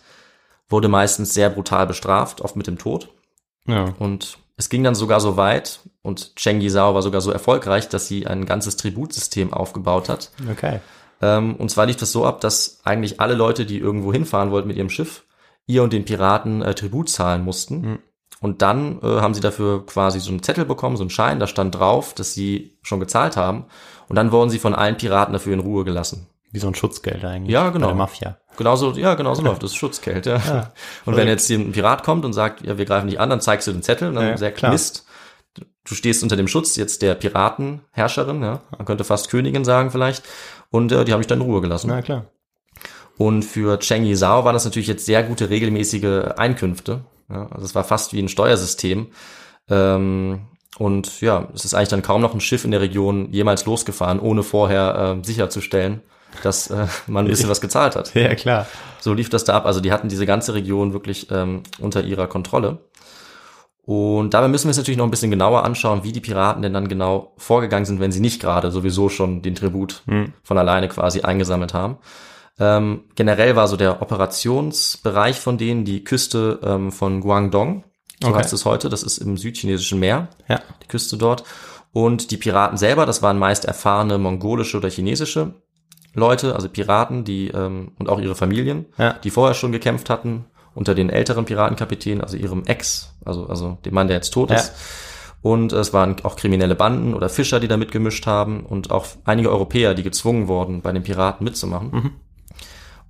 [0.68, 3.08] wurde meistens sehr brutal bestraft, oft mit dem Tod.
[3.66, 3.94] ja.
[3.98, 8.08] Und es ging dann sogar so weit, und Cheng Yizhao war sogar so erfolgreich, dass
[8.08, 10.30] sie ein ganzes Tributsystem aufgebaut hat.
[10.50, 10.80] Okay.
[11.22, 14.68] Ähm, und zwar lief das so ab, dass eigentlich alle Leute, die irgendwo hinfahren wollten
[14.68, 15.24] mit ihrem Schiff,
[15.70, 17.80] ihr und den Piraten äh, Tribut zahlen mussten.
[17.80, 17.98] Mhm.
[18.40, 21.46] Und dann äh, haben sie dafür quasi so einen Zettel bekommen, so einen Schein, da
[21.46, 23.66] stand drauf, dass sie schon gezahlt haben.
[24.08, 26.26] Und dann wurden sie von allen Piraten dafür in Ruhe gelassen.
[26.50, 27.52] Wie so ein Schutzgeld eigentlich.
[27.52, 27.86] Ja, genau.
[27.86, 28.36] Bei der Mafia.
[28.56, 30.72] Genauso, ja, genau so läuft das Schutzgeld, ja.
[31.06, 33.68] und wenn jetzt ein Pirat kommt und sagt, ja, wir greifen dich an, dann zeigst
[33.68, 34.72] du den Zettel und dann Ja, sagt, klar.
[34.72, 35.06] Mist,
[35.54, 40.24] du stehst unter dem Schutz jetzt der Piratenherrscherin, ja, man könnte fast Königin sagen vielleicht,
[40.70, 41.88] und äh, die haben dich dann in Ruhe gelassen.
[41.88, 42.26] Na klar.
[43.20, 47.04] Und für Cheng Yizhao waren das natürlich jetzt sehr gute regelmäßige Einkünfte.
[47.28, 49.08] Ja, also es war fast wie ein Steuersystem.
[49.68, 50.40] Ähm,
[50.78, 54.20] und ja, es ist eigentlich dann kaum noch ein Schiff in der Region jemals losgefahren,
[54.20, 56.00] ohne vorher äh, sicherzustellen,
[56.42, 58.14] dass äh, man ein bisschen was gezahlt hat.
[58.14, 58.66] Ja, klar.
[59.00, 59.66] So lief das da ab.
[59.66, 62.78] Also die hatten diese ganze Region wirklich ähm, unter ihrer Kontrolle.
[63.84, 66.72] Und dabei müssen wir uns natürlich noch ein bisschen genauer anschauen, wie die Piraten denn
[66.72, 70.04] dann genau vorgegangen sind, wenn sie nicht gerade sowieso schon den Tribut
[70.42, 71.98] von alleine quasi eingesammelt haben.
[72.60, 77.84] Ähm, generell war so der Operationsbereich von denen die Küste ähm, von Guangdong,
[78.22, 78.38] so Okay.
[78.38, 80.60] heißt es heute, das ist im südchinesischen Meer, Ja.
[80.82, 81.44] die Küste dort.
[81.92, 85.54] Und die Piraten selber, das waren meist erfahrene mongolische oder chinesische
[86.14, 89.14] Leute, also Piraten, die ähm, und auch ihre Familien, Ja.
[89.14, 90.44] die vorher schon gekämpft hatten
[90.74, 94.56] unter den älteren Piratenkapitänen, also ihrem Ex, also also dem Mann, der jetzt tot Ja.
[94.56, 94.72] ist.
[95.42, 99.50] Und es waren auch kriminelle Banden oder Fischer, die da mitgemischt haben und auch einige
[99.50, 101.90] Europäer, die gezwungen wurden, bei den Piraten mitzumachen.
[101.90, 102.10] Mhm.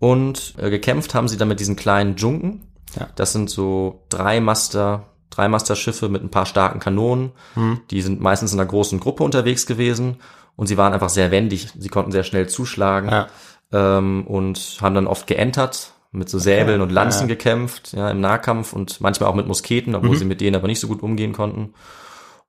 [0.01, 2.67] Und äh, gekämpft haben sie dann mit diesen kleinen Junken.
[2.99, 3.09] Ja.
[3.15, 7.31] Das sind so drei Master, drei Master-Schiffe mit ein paar starken Kanonen.
[7.55, 7.83] Mhm.
[7.91, 10.17] Die sind meistens in einer großen Gruppe unterwegs gewesen
[10.57, 11.69] und sie waren einfach sehr wendig.
[11.79, 13.29] Sie konnten sehr schnell zuschlagen Ja.
[13.73, 17.35] ähm, und haben dann oft geentert, mit so Säbeln und Lanzen Ja.
[17.37, 20.17] gekämpft, ja, im Nahkampf und manchmal auch mit Musketen, obwohl Mhm.
[20.19, 21.75] sie mit denen aber nicht so gut umgehen konnten.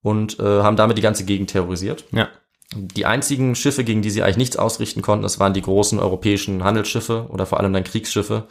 [0.01, 2.05] Und äh, haben damit die ganze Gegend terrorisiert.
[2.11, 2.27] Ja.
[2.73, 6.63] Die einzigen Schiffe, gegen die sie eigentlich nichts ausrichten konnten, das waren die großen europäischen
[6.63, 8.45] Handelsschiffe oder vor allem dann Kriegsschiffe,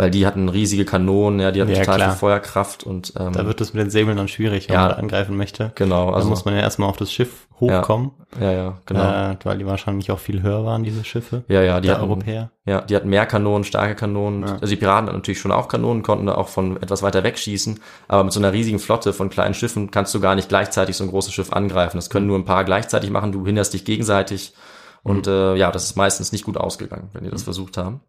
[0.00, 2.10] weil die hatten riesige Kanonen, ja, die hatten Ja, total klar.
[2.12, 4.80] viel Feuerkraft und ähm, Da wird es mit den Säbeln dann schwierig, wenn Ja.
[4.82, 5.72] man da angreifen möchte.
[5.74, 9.32] genau, Also also muss man ja erstmal auf das Schiff hochkommen, ja, ja, genau.
[9.32, 11.44] äh, weil die wahrscheinlich auch viel höher waren, diese Schiffe.
[11.48, 12.50] ja, ja, die hatten, Europäer.
[12.64, 14.46] ja, die hatten mehr Kanonen, starke Kanonen.
[14.46, 14.52] Ja.
[14.54, 17.38] Also die Piraten hatten natürlich schon auch Kanonen, konnten da auch von etwas weiter weg
[17.38, 20.96] schießen, aber mit so einer riesigen Flotte von kleinen Schiffen kannst du gar nicht gleichzeitig
[20.96, 21.98] so ein großes Schiff angreifen.
[21.98, 24.54] Das können nur ein paar gleichzeitig machen, du hinderst dich gegenseitig.
[25.02, 28.00] Und äh, ja, das ist meistens nicht gut ausgegangen, wenn die das versucht haben.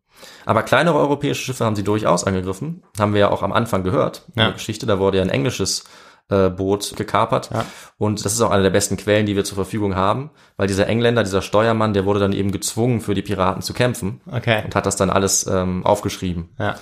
[0.46, 2.84] Aber kleinere europäische Schiffe haben sie durchaus angegriffen.
[3.00, 4.46] Haben wir ja auch am Anfang gehört in Ja.
[4.48, 4.86] der Geschichte.
[4.86, 5.84] Da wurde ja ein englisches
[6.30, 7.50] äh, Boot gekapert.
[7.54, 7.66] Ja.
[7.98, 10.88] Und das ist auch eine der besten Quellen, die wir zur Verfügung haben, weil dieser
[10.88, 14.62] Engländer, dieser Steuermann, der wurde dann eben gezwungen, für die Piraten zu kämpfen Okay.
[14.64, 16.50] und hat das dann alles ähm, aufgeschrieben.
[16.58, 16.76] Ja.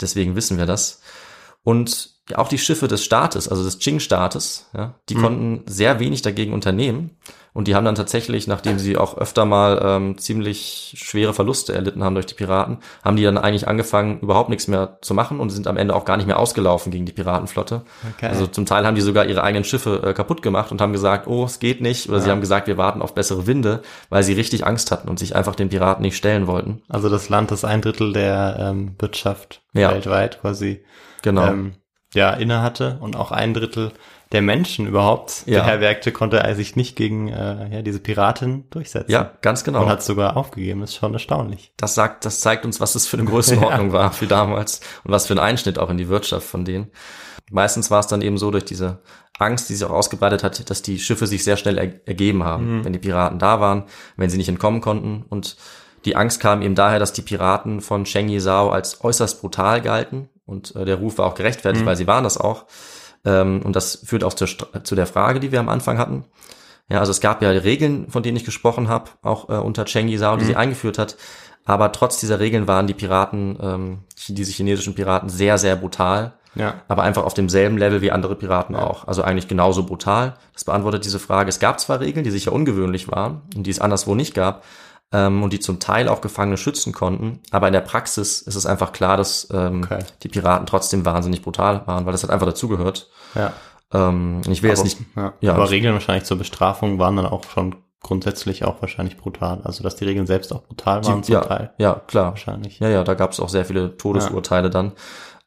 [0.00, 1.02] Deswegen wissen wir das.
[1.62, 6.22] Und ja, auch die Schiffe des Staates, also des Qing-Staates, ja, die konnten sehr wenig
[6.22, 7.16] dagegen unternehmen.
[7.56, 12.04] Und die haben dann tatsächlich, nachdem sie auch öfter mal ähm, ziemlich schwere Verluste erlitten
[12.04, 15.48] haben durch die Piraten, haben die dann eigentlich angefangen, überhaupt nichts mehr zu machen und
[15.48, 17.80] sind am Ende auch gar nicht mehr ausgelaufen gegen die Piratenflotte.
[18.14, 18.26] Okay.
[18.26, 21.26] Also zum Teil haben die sogar ihre eigenen Schiffe äh, kaputt gemacht und haben gesagt,
[21.28, 22.10] oh, es geht nicht.
[22.10, 25.18] Oder sie haben gesagt, wir warten auf bessere Winde, weil sie richtig Angst hatten und
[25.18, 26.82] sich einfach den Piraten nicht stellen wollten.
[26.90, 29.92] Also das Land, das ein Drittel der ähm, Wirtschaft Ja.
[29.92, 30.84] weltweit quasi
[31.22, 31.46] Genau.
[31.46, 31.72] ähm,
[32.14, 33.92] ja, inne hatte und auch ein Drittel
[34.36, 35.62] der Menschen überhaupt Ja.
[35.62, 39.10] beherbergte, konnte er sich nicht gegen äh, ja, diese Piratin durchsetzen.
[39.10, 39.82] ja, ganz genau.
[39.82, 40.82] Und hat sogar aufgegeben.
[40.82, 41.72] Das ist schon erstaunlich.
[41.78, 45.26] das sagt, das zeigt uns, was das für eine Größenordnung war für damals und was
[45.26, 46.88] für ein Einschnitt auch in die Wirtschaft von denen.
[47.50, 48.98] Meistens war es dann eben so durch diese
[49.38, 52.84] Angst, die sich auch ausgebreitet hat, dass die Schiffe sich sehr schnell er ergeben haben,
[52.84, 53.84] wenn die Piraten da waren,
[54.16, 55.24] wenn sie nicht entkommen konnten.
[55.28, 55.56] Und
[56.04, 60.28] die Angst kam eben daher, dass die Piraten von Cheng Yizhao als äußerst brutal galten.
[60.44, 62.66] Und äh, der Ruf war auch gerechtfertigt, weil sie waren das auch.
[63.24, 64.48] Ähm, und das führt auch zur,
[64.84, 66.24] zu der Frage, die wir am Anfang hatten.
[66.88, 70.08] Ja, also es gab ja Regeln, von denen ich gesprochen habe, auch äh, unter Cheng
[70.08, 71.16] Yizhao, die sie eingeführt hat.
[71.64, 73.98] Aber trotz dieser Regeln waren die Piraten, ähm,
[74.28, 76.34] diese chinesischen Piraten, sehr, sehr brutal.
[76.54, 76.82] Ja.
[76.88, 79.06] Aber einfach auf demselben Level wie andere Piraten auch.
[79.08, 80.34] Also eigentlich genauso brutal.
[80.54, 81.48] Das beantwortet diese Frage.
[81.48, 84.62] Es gab zwar Regeln, die sicher ungewöhnlich waren und die es anderswo nicht gab
[85.12, 87.40] ähm, und die zum Teil auch Gefangene schützen konnten.
[87.50, 89.98] Aber in der Praxis ist es einfach klar, dass ähm, Okay.
[90.22, 93.08] die Piraten trotzdem wahnsinnig brutal waren, weil das hat einfach dazugehört.
[93.34, 93.52] Ja.
[93.92, 95.32] Ähm, ich will jetzt Aber- nicht Ja.
[95.40, 95.54] Ja.
[95.54, 99.60] Aber Regeln wahrscheinlich zur Bestrafung waren dann auch schon grundsätzlich auch wahrscheinlich brutal.
[99.64, 101.70] Also dass die Regeln selbst auch brutal waren zum ja, Teil.
[101.78, 102.30] ja, klar.
[102.30, 102.78] Wahrscheinlich.
[102.78, 104.92] Ja, ja, da gab es auch sehr viele Todesurteile dann.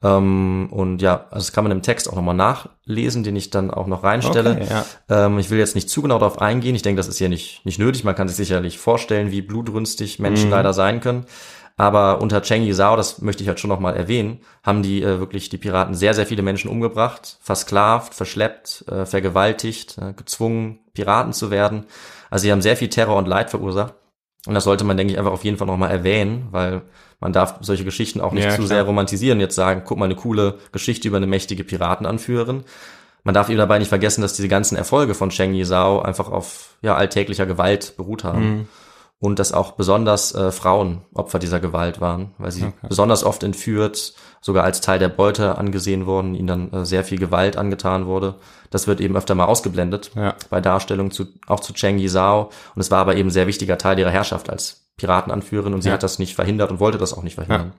[0.01, 3.71] Ähm, und ja, also das kann man im Text auch nochmal nachlesen, den ich dann
[3.71, 4.51] auch noch reinstelle.
[4.51, 5.25] Okay, ja.
[5.25, 6.75] ähm, ich will jetzt nicht zu genau darauf eingehen.
[6.75, 8.03] Ich denke, das ist hier nicht, nicht nötig.
[8.03, 10.51] Man kann sich sicherlich vorstellen, wie blutrünstig Menschen Mhm.
[10.51, 11.25] leider sein können.
[11.79, 15.47] Aber unter Cheng Yizhao, das möchte ich halt schon nochmal erwähnen, haben die äh, wirklich
[15.47, 21.51] die Piraten sehr, sehr viele Menschen umgebracht, versklavt, verschleppt, äh, vergewaltigt, äh, gezwungen, Piraten zu
[21.51, 21.85] werden.
[22.29, 23.93] Also sie haben sehr viel Terror und Leid verursacht.
[24.45, 26.81] Und das sollte man, denke ich, einfach auf jeden Fall nochmal erwähnen, weil
[27.21, 28.67] man darf solche Geschichten auch nicht Ja, zu klar.
[28.67, 29.39] sehr romantisieren.
[29.39, 32.65] Jetzt sagen, guck mal, eine coole Geschichte über eine mächtige Piratenanführerin.
[33.23, 36.75] Man darf eben dabei nicht vergessen, dass diese ganzen Erfolge von Cheng Yizhao einfach auf
[36.81, 38.43] ja, alltäglicher Gewalt beruht haben.
[38.49, 38.67] Mhm.
[39.21, 44.13] Und dass auch besonders äh, Frauen Opfer dieser Gewalt waren, weil sie besonders oft entführt,
[44.39, 48.35] sogar als Teil der Beute angesehen wurden, ihnen dann äh, sehr viel Gewalt angetan wurde.
[48.69, 50.35] Das wird eben öfter mal ausgeblendet Ja.
[50.49, 52.49] bei Darstellung zu, auch zu Cheng Yizhao.
[52.75, 55.95] Und es war aber eben sehr wichtiger Teil ihrer Herrschaft als Piratenanführerin und sie Ja.
[55.95, 57.73] hat das nicht verhindert und wollte das auch nicht verhindern.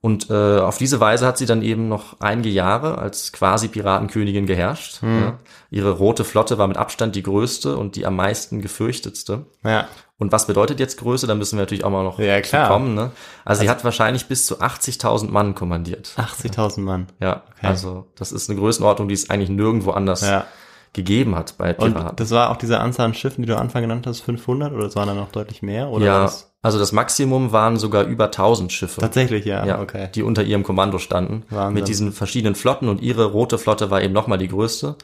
[0.00, 4.46] Und äh, auf diese Weise hat sie dann eben noch einige Jahre als quasi Piratenkönigin
[4.46, 5.00] geherrscht.
[5.00, 5.20] Hm.
[5.20, 5.38] Ja.
[5.70, 9.46] Ihre rote Flotte war mit Abstand die größte und die am meisten gefürchtetste.
[9.62, 9.86] Ja.
[10.22, 11.26] Und was bedeutet jetzt Größe?
[11.26, 12.68] Da müssen wir natürlich auch mal noch Ja, klar.
[12.68, 12.94] kommen.
[12.94, 13.10] Ne?
[13.44, 16.14] Also, sie hat wahrscheinlich bis zu 80.000 Mann kommandiert.
[16.16, 17.08] 80.000 Mann.
[17.20, 20.46] Ja, also das ist eine Größenordnung, die es eigentlich nirgendwo anders Ja.
[20.92, 22.10] gegeben hat bei Piraten.
[22.10, 24.72] Und das war auch diese Anzahl an Schiffen, die du am Anfang genannt hast, 500
[24.72, 25.88] oder es waren dann noch deutlich mehr?
[25.88, 29.00] Oder ja, das also das Maximum waren sogar über 1000 Schiffe.
[29.00, 30.08] tatsächlich, ja, ja, okay.
[30.14, 31.42] die unter ihrem Kommando standen.
[31.50, 31.74] Wahnsinn.
[31.74, 34.94] Mit diesen verschiedenen Flotten und ihre rote Flotte war eben nochmal die größte.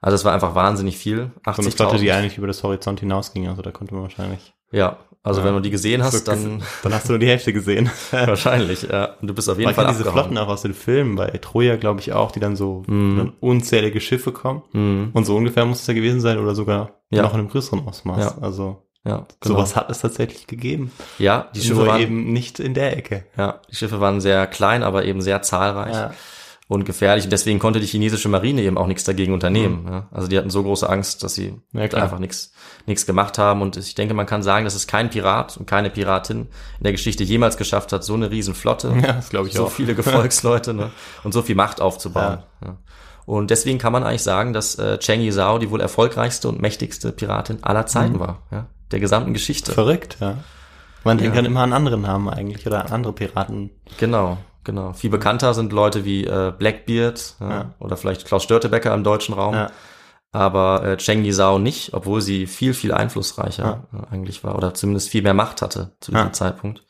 [0.00, 1.32] Also es war einfach wahnsinnig viel.
[1.44, 2.16] So eine Flotte, die 80.000.
[2.16, 4.54] eigentlich über das Horizont hinausging, also da konnte man wahrscheinlich.
[4.72, 5.46] Ja, also Ja.
[5.46, 7.90] wenn du die gesehen hast, dann Dann hast du nur die Hälfte gesehen.
[8.10, 8.82] wahrscheinlich.
[8.82, 9.16] Ja.
[9.20, 10.04] Und du bist auf jeden Man Fall diese.
[10.10, 13.16] Flotten auch aus den Filmen, bei Troja glaube ich auch, die dann so Mhm.
[13.18, 15.10] dann unzählige Schiffe kommen.
[15.12, 17.22] Und so ungefähr muss es ja gewesen sein oder sogar Ja.
[17.22, 18.18] noch in einem größeren Ausmaß.
[18.18, 18.34] Ja.
[18.42, 19.56] Also Ja, genau.
[19.56, 20.92] sowas hat es tatsächlich gegeben.
[21.18, 23.24] Ja, die Schiffe Nur waren eben nicht in der Ecke.
[23.36, 26.12] Ja, die Schiffe waren sehr klein, aber eben sehr zahlreich Ja.
[26.74, 27.24] Und gefährlich.
[27.24, 29.86] Und deswegen konnte die chinesische Marine eben auch nichts dagegen unternehmen.
[29.90, 30.08] Ja.
[30.12, 31.80] Also die hatten so große Angst, dass sie Mhm.
[31.80, 32.52] Ja, einfach nichts
[32.86, 33.60] nichts gemacht haben.
[33.60, 36.42] Und ich denke, man kann sagen, dass es kein Pirat und keine Piratin
[36.78, 39.70] in der Geschichte jemals geschafft hat, so eine Riesenflotte, Ja, das ich so auch.
[39.70, 40.90] viele Gefolgsleute ne,
[41.24, 42.38] und so viel Macht aufzubauen.
[42.64, 42.78] Ja.
[43.26, 47.12] Und deswegen kann man eigentlich sagen, dass äh, Cheng Yizhao die wohl erfolgreichste und mächtigste
[47.12, 48.20] Piratin aller Zeiten Mhm.
[48.20, 48.42] war.
[48.50, 49.72] Ja, der gesamten Geschichte.
[49.72, 50.36] Verrückt, ja.
[51.04, 53.70] Man denkt dann immer an andere Namen eigentlich oder an andere Piraten.
[53.98, 54.92] Genau, genau.
[54.92, 57.74] Viel bekannter sind Leute wie äh, Blackbeard ja, Ja.
[57.78, 59.54] oder vielleicht Klaus Störtebecker im deutschen Raum.
[59.54, 59.70] Ja.
[60.32, 65.08] Aber äh, Cheng Yizhao nicht, obwohl sie viel, viel einflussreicher äh, eigentlich war oder zumindest
[65.08, 66.32] viel mehr Macht hatte zu diesem.
[66.32, 66.84] Zeitpunkt.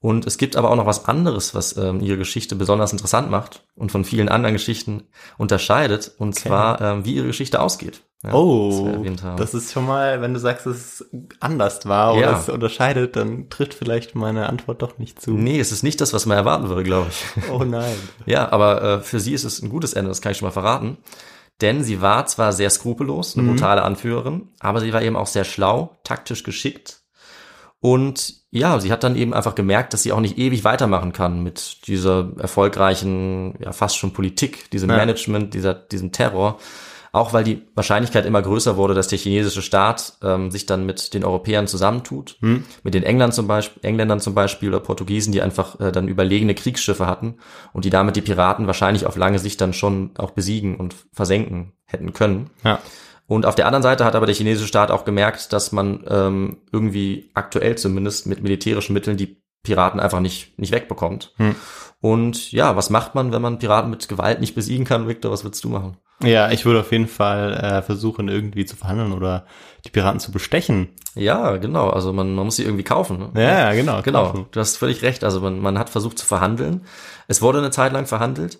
[0.00, 3.64] Und es gibt aber auch noch was anderes, was ähm, ihre Geschichte besonders interessant macht
[3.74, 5.08] und von vielen anderen Geschichten
[5.38, 8.02] unterscheidet, und zwar ähm, wie ihre Geschichte ausgeht.
[8.24, 12.32] Ja, oh, das das ist schon mal, wenn du sagst, dass es anders war oder
[12.32, 12.38] Ja.
[12.40, 15.30] es unterscheidet, dann trifft vielleicht meine Antwort doch nicht zu.
[15.30, 17.50] Nee, es ist nicht das, was man erwarten würde, glaube ich.
[17.52, 17.94] Oh nein.
[18.26, 20.52] Ja, aber äh, für sie ist es ein gutes Ende, das kann ich schon mal
[20.52, 20.98] verraten.
[21.60, 25.44] Denn sie war zwar sehr skrupellos, eine brutale Anführerin, aber sie war eben auch sehr
[25.44, 27.02] schlau, taktisch geschickt.
[27.80, 31.42] Und ja, sie hat dann eben einfach gemerkt, dass sie auch nicht ewig weitermachen kann
[31.42, 34.96] mit dieser erfolgreichen, ja fast schon Politik, diesem Ja.
[34.96, 36.58] Management, dieser, diesem Terror.
[37.18, 41.14] Auch weil die Wahrscheinlichkeit immer größer wurde, dass der chinesische Staat ähm, sich dann mit
[41.14, 42.38] den Europäern zusammentut,
[42.84, 46.54] mit den Engländern zum Beispiel, Engländern zum Beispiel oder Portugiesen, die einfach äh, dann überlegene
[46.54, 47.38] Kriegsschiffe hatten
[47.72, 51.72] und die damit die Piraten wahrscheinlich auf lange Sicht dann schon auch besiegen und versenken
[51.86, 52.50] hätten können.
[52.62, 52.78] Ja.
[53.26, 56.58] Und auf der anderen Seite hat aber der chinesische Staat auch gemerkt, dass man ähm,
[56.70, 61.34] irgendwie aktuell zumindest mit militärischen Mitteln die Piraten einfach nicht, nicht wegbekommt.
[62.00, 65.08] Und ja, was macht man, wenn man Piraten mit Gewalt nicht besiegen kann?
[65.08, 65.96] Victor, was würdest du machen?
[66.22, 69.46] Ja, ich würde auf jeden Fall äh, versuchen, irgendwie zu verhandeln oder
[69.84, 70.88] die Piraten zu bestechen.
[71.14, 71.90] Ja, genau.
[71.90, 73.18] Also man, man muss sie irgendwie kaufen.
[73.18, 73.42] Ne?
[73.42, 74.02] Ja, ja, genau.
[74.02, 74.46] Genau, kaufen.
[74.50, 75.22] du hast völlig recht.
[75.22, 76.82] Also man, man hat versucht zu verhandeln.
[77.28, 78.58] Es wurde eine Zeit lang verhandelt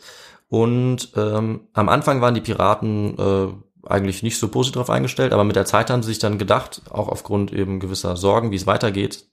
[0.49, 3.49] und ähm, am Anfang waren die Piraten äh,
[3.89, 6.83] eigentlich nicht so positiv darauf eingestellt, aber mit der Zeit haben sie sich dann gedacht,
[6.91, 9.27] auch aufgrund eben gewisser Sorgen, wie es weitergeht,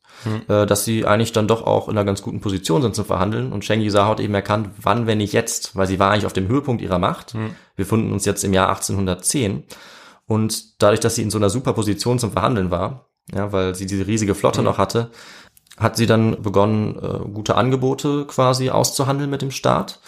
[0.48, 3.52] äh, dass sie eigentlich dann doch auch in einer ganz guten Position sind zum Verhandeln.
[3.52, 6.34] Und Sheng Yisa hat eben erkannt, wann, wenn nicht jetzt, weil sie war eigentlich auf
[6.34, 7.34] dem Höhepunkt ihrer Macht.
[7.76, 9.64] Wir befinden uns jetzt im Jahr 1810.
[10.28, 13.86] Und dadurch, dass sie in so einer super Position zum Verhandeln war, ja, weil sie
[13.86, 15.12] diese riesige Flotte noch hatte,
[15.78, 20.00] hat sie dann begonnen, äh, gute Angebote quasi auszuhandeln mit dem Staat.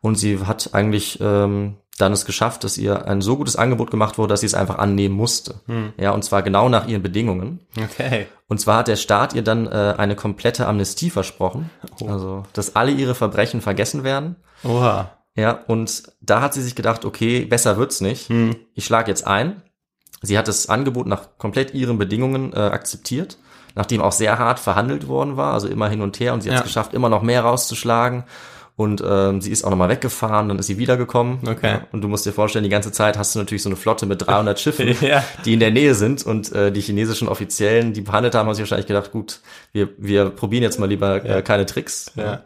[0.00, 4.16] Und sie hat eigentlich ähm, dann es geschafft, dass ihr ein so gutes Angebot gemacht
[4.18, 5.56] wurde, dass sie es einfach annehmen musste.
[5.98, 7.60] Ja, und zwar genau nach ihren Bedingungen.
[7.76, 8.26] Okay.
[8.48, 11.70] Und zwar hat der Staat ihr dann äh, eine komplette Amnestie versprochen.
[12.06, 14.36] Also, dass alle ihre Verbrechen vergessen werden.
[14.64, 15.10] Oha.
[15.34, 18.28] Ja, und da hat sie sich gedacht, okay, besser wird's nicht.
[18.74, 19.62] Ich schlage jetzt ein.
[20.20, 23.38] Sie hat das Angebot nach komplett ihren Bedingungen äh, akzeptiert,
[23.74, 26.32] nachdem auch sehr hart verhandelt worden war, also immer hin und her.
[26.34, 26.64] Und sie hat es Ja.
[26.66, 28.24] geschafft, immer noch mehr rauszuschlagen.
[28.74, 31.40] Und ähm, sie ist auch nochmal weggefahren, dann ist sie wiedergekommen.
[31.46, 31.66] Okay.
[31.70, 34.06] Ja, und du musst dir vorstellen, die ganze Zeit hast du natürlich so eine Flotte
[34.06, 35.22] mit 300 Schiffen, Ja.
[35.44, 36.24] die in der Nähe sind.
[36.24, 39.40] Und äh, die chinesischen Offiziellen, die behandelt haben, haben sich wahrscheinlich gedacht, gut,
[39.72, 42.12] wir, wir probieren jetzt mal lieber äh, keine Tricks.
[42.16, 42.42] Ja.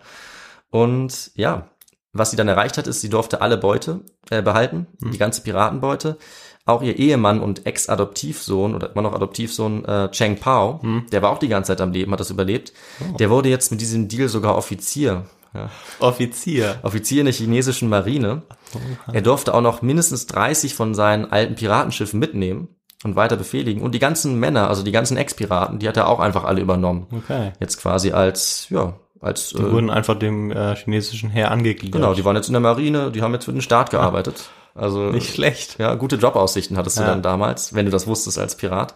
[0.70, 1.68] Und ja,
[2.12, 6.16] was sie dann erreicht hat, ist, sie durfte alle Beute äh, behalten, die ganze Piratenbeute.
[6.64, 10.80] Auch ihr Ehemann und Ex-Adoptivsohn oder immer noch Adoptivsohn äh, Cheng Pao,
[11.12, 12.72] der war auch die ganze Zeit am Leben, hat das überlebt.
[13.20, 15.26] Der wurde jetzt mit diesem Deal sogar Offizier.
[15.56, 15.70] Ja.
[16.00, 16.76] Offizier.
[16.82, 18.42] Offizier in der chinesischen Marine.
[19.12, 22.68] Er durfte auch noch mindestens 30 von seinen alten Piratenschiffen mitnehmen
[23.04, 23.82] und weiter befehligen.
[23.82, 27.06] Und die ganzen Männer, also die ganzen Ex-Piraten, die hat er auch einfach alle übernommen.
[27.10, 27.52] Okay.
[27.60, 32.00] Jetzt quasi als, ja, als Die wurden einfach dem äh, chinesischen Heer angegliedert.
[32.00, 34.50] Genau, die waren jetzt in der Marine, die haben jetzt für den Staat gearbeitet.
[34.74, 35.78] Also Nicht schlecht.
[35.78, 37.08] ja, gute Jobaussichten hattest du Ja.
[37.08, 38.92] dann damals, wenn du das wusstest als Pirat.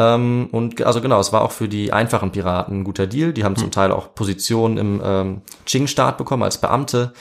[0.00, 3.32] Ähm, und also genau, es war auch für die einfachen Piraten ein guter Deal.
[3.34, 3.60] Die haben Hm.
[3.62, 7.12] zum Teil auch Positionen im ähm, Qing-Staat bekommen als Beamte.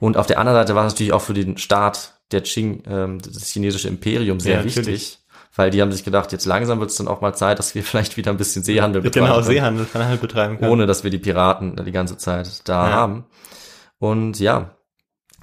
[0.00, 3.20] Und auf der anderen Seite war es natürlich auch für den Staat der Qing, ähm,
[3.20, 4.78] das chinesische Imperium sehr Ja, wichtig.
[4.84, 5.18] natürlich.
[5.56, 7.82] Weil die haben sich gedacht, jetzt langsam wird es dann auch mal Zeit, dass wir
[7.90, 9.26] vielleicht wieder ein bisschen Seehandel betreiben.
[9.26, 10.72] Genau, Seehandel kann er halt betreiben können.
[10.72, 12.94] ohne dass wir die Piraten die ganze Zeit da Ja.
[12.96, 13.24] haben.
[14.00, 14.70] Und ja,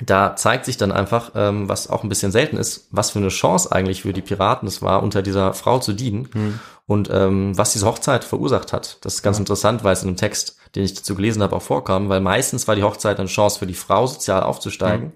[0.06, 3.30] da zeigt sich dann einfach, ähm, was auch ein bisschen selten ist, was für eine
[3.30, 6.60] Chance eigentlich für die Piraten es war, unter dieser Frau zu dienen Hm.
[6.88, 8.98] und ähm, was diese Hochzeit verursacht hat.
[9.02, 11.62] Das ist ganz interessant, weil es in einem Text, den ich dazu gelesen habe, auch
[11.62, 15.08] vorkam, weil meistens war die Hochzeit eine Chance für die Frau, sozial aufzusteigen.
[15.08, 15.12] Hm.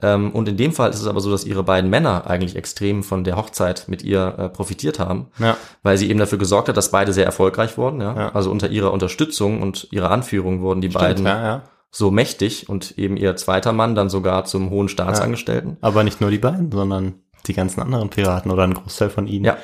[0.00, 3.02] Ähm, und in dem Fall ist es aber so, dass ihre beiden Männer eigentlich extrem
[3.02, 5.56] von der Hochzeit mit ihr äh, profitiert haben Ja.
[5.82, 8.00] weil sie eben dafür gesorgt hat, dass beide sehr erfolgreich wurden.
[8.00, 8.14] Ja?
[8.16, 8.28] Ja.
[8.32, 11.62] Also unter ihrer Unterstützung und ihrer Anführung wurden die Stimmt, beiden ja, ja.
[11.90, 15.76] So mächtig und eben ihr zweiter Mann dann sogar zum hohen Staatsangestellten.
[15.80, 17.14] Aber nicht nur die beiden, sondern
[17.46, 19.56] die ganzen anderen Piraten oder ein Großteil von ihnen, Ja.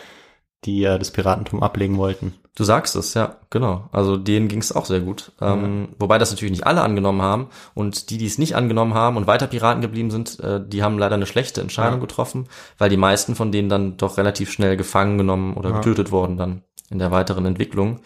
[0.65, 2.33] die ja das Piratentum ablegen wollten.
[2.57, 3.89] Du sagst es, ja, genau.
[3.93, 5.33] Also denen ging es auch sehr gut.
[5.41, 9.17] Ähm, wobei das natürlich nicht alle angenommen haben und die, die es nicht angenommen haben
[9.17, 12.01] und weiter Piraten geblieben sind, äh, die haben leider eine schlechte Entscheidung Ja.
[12.07, 12.47] getroffen,
[12.79, 15.77] weil die meisten von denen dann doch relativ schnell gefangen genommen oder Ja.
[15.79, 18.01] getötet wurden dann in der weiteren Entwicklung.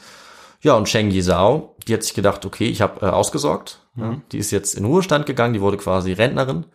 [0.62, 3.82] Ja, und Sheng Yizhao, die hat sich gedacht, okay, ich habe äh, ausgesorgt.
[3.98, 6.66] Ja, die ist jetzt in Ruhestand gegangen, die wurde quasi Rentnerin.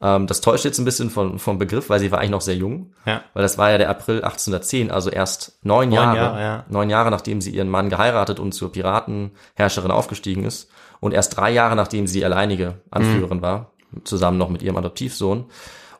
[0.00, 2.56] Ähm, das täuscht jetzt ein bisschen von, vom Begriff, weil sie war eigentlich noch sehr
[2.56, 2.92] jung.
[3.06, 3.22] Ja.
[3.34, 6.64] Weil das war ja der April 1810, also erst neun, Neun Jahre, Jahre, ja.
[6.68, 11.50] neun Jahre nachdem sie ihren Mann geheiratet und zur Piratenherrscherin aufgestiegen ist und erst drei
[11.52, 13.42] Jahre nachdem sie alleinige Anführerin Mhm.
[13.42, 13.70] war,
[14.04, 15.44] zusammen noch mit ihrem Adoptivsohn.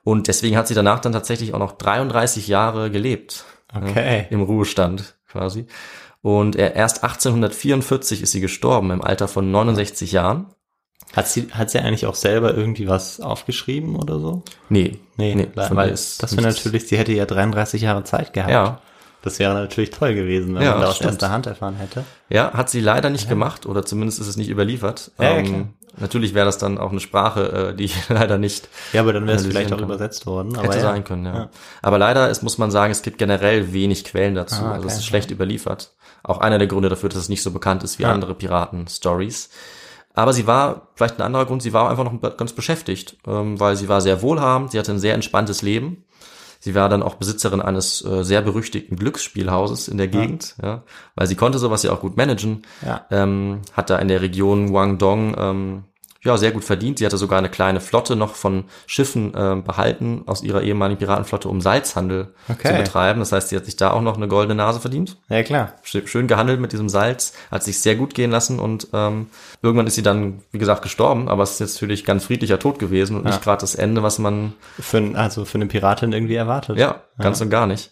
[0.05, 3.45] Und deswegen hat sie danach dann tatsächlich auch noch 33 Jahre gelebt.
[3.73, 4.23] Okay.
[4.23, 5.67] Ja, Im Ruhestand quasi.
[6.23, 10.47] Und er, erst 1844 ist sie gestorben, im Alter von 69 Jahren.
[11.15, 14.43] Hat sie, hat sie eigentlich auch selber irgendwie was aufgeschrieben oder so?
[14.71, 18.51] Nee, Nee, von weil ist das wäre natürlich, sie hätte ja 33 Jahre Zeit gehabt.
[18.51, 18.81] Ja.
[19.23, 21.11] Das wäre natürlich toll gewesen, wenn Ja, man da aus stimmt.
[21.13, 22.05] erster Hand erfahren hätte.
[22.29, 25.13] Ja, hat sie leider nicht gemacht oder zumindest ist es nicht überliefert.
[25.19, 25.69] Ähm, Ja, ja, klar.
[25.99, 29.27] natürlich wäre das dann auch eine Sprache, äh, die ich leider nicht Ja, aber dann
[29.29, 29.85] wäre es vielleicht auch kann.
[29.85, 30.57] übersetzt worden.
[30.57, 30.83] Aber hätte ja.
[30.83, 31.27] sein können.
[31.27, 31.35] Ja.
[31.37, 31.49] Ja.
[31.83, 34.57] Aber leider ist, muss man sagen, es gibt generell wenig Quellen dazu.
[34.65, 35.01] Ah, Also es okay.
[35.03, 35.93] ist schlecht überliefert.
[36.25, 38.13] Auch einer der Gründe dafür, dass es nicht so bekannt ist wie Ja.
[38.13, 39.51] andere Piraten-Stories.
[40.15, 43.77] Aber sie war, vielleicht ein anderer Grund, sie war einfach noch ganz beschäftigt, ähm, weil
[43.77, 46.05] sie war sehr wohlhabend, sie hatte ein sehr entspanntes Leben.
[46.61, 50.85] Sie war dann auch Besitzerin eines äh, sehr berüchtigten Glücksspielhauses in der Gegend, ja.
[51.17, 52.63] weil sie konnte sowas ja auch gut managen.
[52.87, 53.05] Ja.
[53.11, 55.85] Ähm, hat da in der Region Guangdong ähm,
[56.25, 56.99] ja sehr gut verdient.
[56.99, 61.49] Sie hatte sogar eine kleine Flotte noch von Schiffen ähm, behalten aus ihrer ehemaligen Piratenflotte,
[61.49, 62.69] um Salzhandel Okay.
[62.69, 63.21] zu betreiben.
[63.21, 65.75] Das heißt, sie hat sich da auch noch eine goldene Nase verdient Ja, klar.
[65.83, 69.27] schön gehandelt mit diesem Salz, hat sich sehr gut gehen lassen und ähm,
[69.63, 72.79] irgendwann ist sie dann, wie gesagt, gestorben, aber es ist jetzt natürlich ganz friedlicher Tod
[72.79, 73.31] gewesen und Ja.
[73.31, 76.79] nicht gerade das Ende, was man, Für, also für eine Piratin irgendwie erwartet.
[76.79, 77.91] ja, ganz und gar nicht.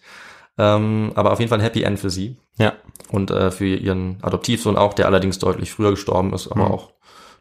[0.59, 2.75] Ähm, aber auf jeden Fall ein Happy End für sie Ja.
[3.11, 6.73] und äh, für ihren Adoptivsohn auch, der allerdings deutlich früher gestorben ist, aber Mhm.
[6.73, 6.91] auch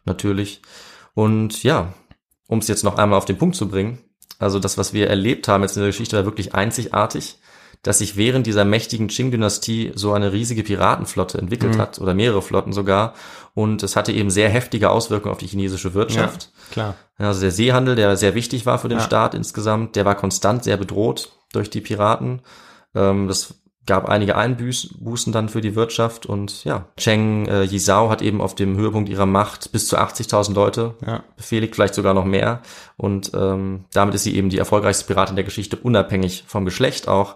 [0.04, 0.62] natürlich.
[1.14, 1.92] Und ja,
[2.48, 3.98] um es jetzt noch einmal auf den Punkt zu bringen,
[4.38, 7.38] also das, was wir erlebt haben jetzt in der Geschichte, war wirklich einzigartig,
[7.82, 11.80] dass sich während dieser mächtigen Qing-Dynastie so eine riesige Piratenflotte entwickelt Mhm.
[11.80, 13.14] hat oder mehrere Flotten sogar.
[13.54, 16.52] Und es hatte eben sehr heftige Auswirkungen auf die chinesische Wirtschaft.
[16.70, 16.94] Klar.
[17.18, 19.04] Ja, Also der Seehandel, der sehr wichtig war für den Ja.
[19.04, 22.42] Staat insgesamt, der war konstant sehr bedroht durch die Piraten.
[22.94, 23.54] Ähm, das
[23.90, 28.54] gab einige Einbußen dann für die Wirtschaft und ja, Cheng äh, Yizhao hat eben auf
[28.54, 31.24] dem Höhepunkt ihrer Macht bis zu 80.000 Leute Ja.
[31.36, 32.62] befehligt, vielleicht sogar noch mehr.
[32.96, 37.34] Und ähm, damit ist sie eben die erfolgreichste Piratin der Geschichte, unabhängig vom Geschlecht auch.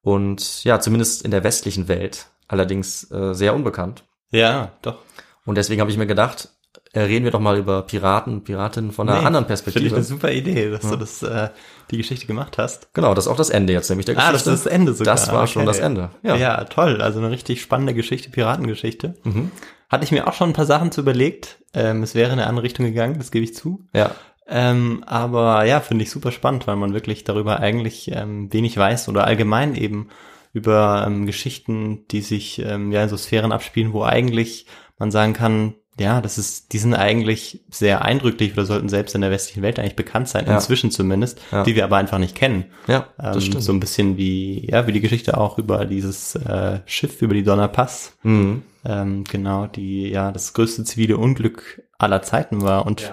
[0.00, 4.04] Und ja, zumindest in der westlichen Welt allerdings äh, sehr unbekannt.
[4.30, 4.98] Ja, doch.
[5.44, 6.50] Und deswegen habe ich mir gedacht,
[6.92, 9.94] äh, reden wir doch mal über Piraten, Piratinnen von einer Nee, anderen Finde ich Perspektive.
[9.96, 11.50] eine super Idee, dass du das, äh,
[11.90, 12.92] die Geschichte gemacht hast.
[12.94, 14.50] Genau, das ist auch das Ende jetzt, nämlich der Ah, Geschichte.
[14.50, 15.14] das ist das Ende sogar.
[15.14, 15.68] Das war schon Okay.
[15.70, 16.10] das Ende.
[16.22, 16.36] Ja.
[16.36, 16.64] Ja.
[16.64, 17.00] toll.
[17.00, 19.14] Also eine richtig spannende Geschichte, Piratengeschichte.
[19.24, 19.50] Mhm.
[19.88, 21.58] Hatte ich mir auch schon ein paar Sachen zu überlegt.
[21.74, 23.86] Ähm, es wäre in eine andere Richtung gegangen, das gebe ich zu.
[23.94, 24.12] Ja.
[24.48, 29.08] Ähm, aber ja, finde ich super spannend, weil man wirklich darüber eigentlich ähm, wenig weiß
[29.08, 30.08] oder allgemein eben
[30.52, 34.66] über ähm, Geschichten, die sich ähm, ja in so Sphären abspielen, wo eigentlich
[34.98, 39.20] man sagen kann, ja, das ist, die sind eigentlich sehr eindrücklich oder sollten selbst in
[39.20, 40.54] der westlichen Welt eigentlich bekannt sein, Ja.
[40.54, 41.62] inzwischen zumindest, Ja.
[41.62, 42.64] die wir aber einfach nicht kennen.
[42.88, 43.62] Ja, Ähm, das stimmt.
[43.62, 47.44] so ein bisschen wie, ja, wie die Geschichte auch über dieses äh, Schiff, über die
[47.44, 48.16] Donnerpass.
[48.22, 48.62] Mhm.
[48.84, 52.86] Ähm, genau, die ja das größte zivile Unglück aller Zeiten war.
[52.86, 53.12] Und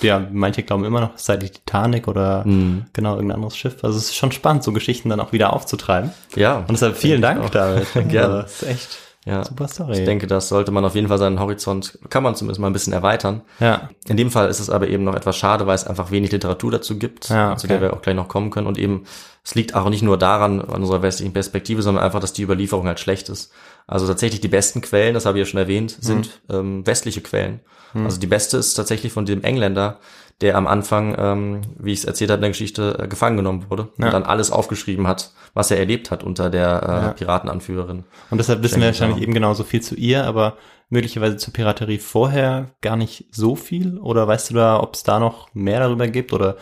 [0.00, 2.84] ja, manche glauben immer noch, es sei die Titanic oder Mhm.
[2.92, 3.82] genau irgendein anderes Schiff.
[3.82, 6.10] Also es ist schon spannend, so Geschichten dann auch wieder aufzutreiben.
[6.36, 6.58] Ja.
[6.60, 7.50] Und deshalb vielen Dank.
[7.50, 7.86] David.
[8.08, 8.34] Gerne.
[8.34, 9.44] Also, das ist echt Ja.
[9.44, 9.98] super Story.
[9.98, 12.72] Ich denke, das sollte man auf jeden Fall seinen Horizont, kann man zumindest mal ein
[12.72, 13.42] bisschen erweitern.
[13.58, 16.32] ja, In dem Fall ist es aber eben noch etwas schade, weil es einfach wenig
[16.32, 17.74] Literatur dazu gibt, Ja, zu okay.
[17.74, 18.66] der wir auch gleich noch kommen können.
[18.66, 19.04] Und eben,
[19.44, 22.86] es liegt auch nicht nur daran, an unserer westlichen Perspektive, sondern einfach, dass die Überlieferung
[22.86, 23.52] halt schlecht ist.
[23.86, 26.54] Also tatsächlich die besten Quellen, das habe ich ja schon erwähnt, sind Mhm.
[26.54, 27.60] ähm, westliche Quellen.
[27.92, 29.98] Also die beste ist tatsächlich von dem Engländer,
[30.40, 33.66] der am Anfang, ähm, wie ich es erzählt habe in der Geschichte, äh, gefangen genommen
[33.68, 34.06] wurde Ja.
[34.06, 37.12] und dann alles aufgeschrieben hat, was er erlebt hat unter der äh, Ja.
[37.12, 38.04] Piratenanführerin.
[38.30, 39.22] und deshalb wissen wir wahrscheinlich auch.
[39.22, 40.56] eben genauso viel zu ihr, aber
[40.88, 43.98] möglicherweise zur Piraterie vorher gar nicht so viel.
[43.98, 46.56] Oder weißt du da, ob es da noch mehr darüber gibt oder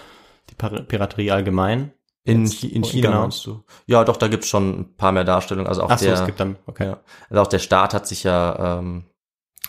[0.50, 1.92] die Par- Piraterie allgemein?
[2.24, 3.20] In, Jetzt- in China genau.
[3.22, 3.62] meinst du?
[3.86, 5.66] Ja, doch, da gibt's schon ein paar mehr Darstellungen.
[5.66, 6.84] Also auch Ach so, der, es gibt dann, okay.
[6.88, 6.98] Ja.
[7.30, 9.04] Also auch der Staat hat sich ja, ähm,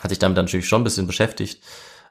[0.02, 1.62] hat sich damit natürlich schon ein bisschen beschäftigt.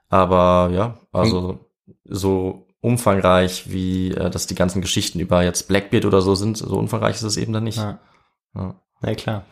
[0.10, 1.60] Aber ja, also
[2.06, 6.78] so umfangreich, wie äh, das die ganzen Geschichten über jetzt Blackbeard oder so sind, so
[6.78, 7.78] umfangreich ist es eben dann nicht.
[7.78, 8.00] Ja.
[8.56, 9.46] Ja, Na klar.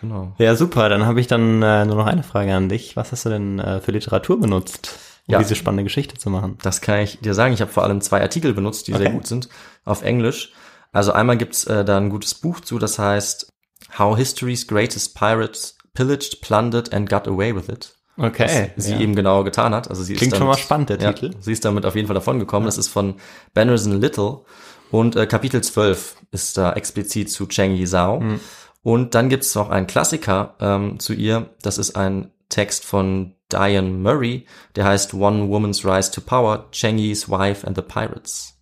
[0.00, 0.32] genau.
[0.38, 0.88] Ja, super.
[0.88, 2.96] Dann habe ich dann äh, nur noch eine Frage an dich.
[2.96, 5.38] Was hast du denn äh, für Literatur benutzt, um Ja.
[5.40, 6.56] diese spannende Geschichte zu machen?
[6.62, 7.54] Das kann ich dir sagen.
[7.54, 9.12] Ich habe vor allem zwei Artikel benutzt, die sehr Okay.
[9.12, 9.48] gut sind,
[9.84, 10.52] auf Englisch.
[10.92, 13.52] Also einmal gibt's äh, da ein gutes Buch zu, das heißt
[13.98, 17.93] How History's Greatest Pirates Pillaged, Plundered and Got Away with It.
[18.16, 18.70] Okay.
[18.76, 19.00] was sie ja.
[19.00, 19.90] eben genau getan hat.
[19.90, 21.34] Also sie Klingt ist schon damit, mal spannend, der ja, Titel.
[21.40, 22.66] Sie ist damit auf jeden Fall davon gekommen.
[22.66, 23.14] Das ist von
[23.54, 24.42] Bennerson Little
[24.90, 28.20] und äh, Kapitel 12 ist da explizit zu Cheng Yizhao.
[28.20, 28.40] Mhm.
[28.82, 31.50] Und dann gibt's noch einen Klassiker ähm, zu ihr.
[31.62, 34.46] Das ist ein Text von Diane Murray,
[34.76, 38.58] der heißt One Woman's Rise to Power, Cheng Yi's Wife and the Pirates.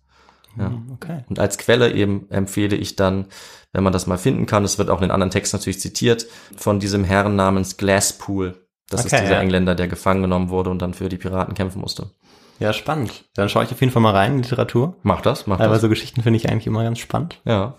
[0.57, 0.71] Ja.
[0.93, 1.23] Okay.
[1.29, 3.27] Und als Quelle eben empfehle ich dann,
[3.71, 6.27] wenn man das mal finden kann, es wird auch in den anderen Texten natürlich zitiert,
[6.55, 8.62] von diesem Herrn namens Glasspool.
[8.93, 9.41] Das Okay, ist dieser ja.
[9.41, 12.11] Engländer, der gefangen genommen wurde und dann für die Piraten kämpfen musste.
[12.59, 13.25] Ja, spannend.
[13.35, 14.95] Dann schaue ich auf jeden Fall mal rein in die Literatur.
[15.03, 15.81] Mach das, mach Aber das.
[15.81, 17.41] so Geschichten finde ich eigentlich immer ganz spannend.
[17.45, 17.75] Ja.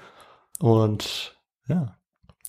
[0.61, 1.37] Und
[1.69, 1.97] ja.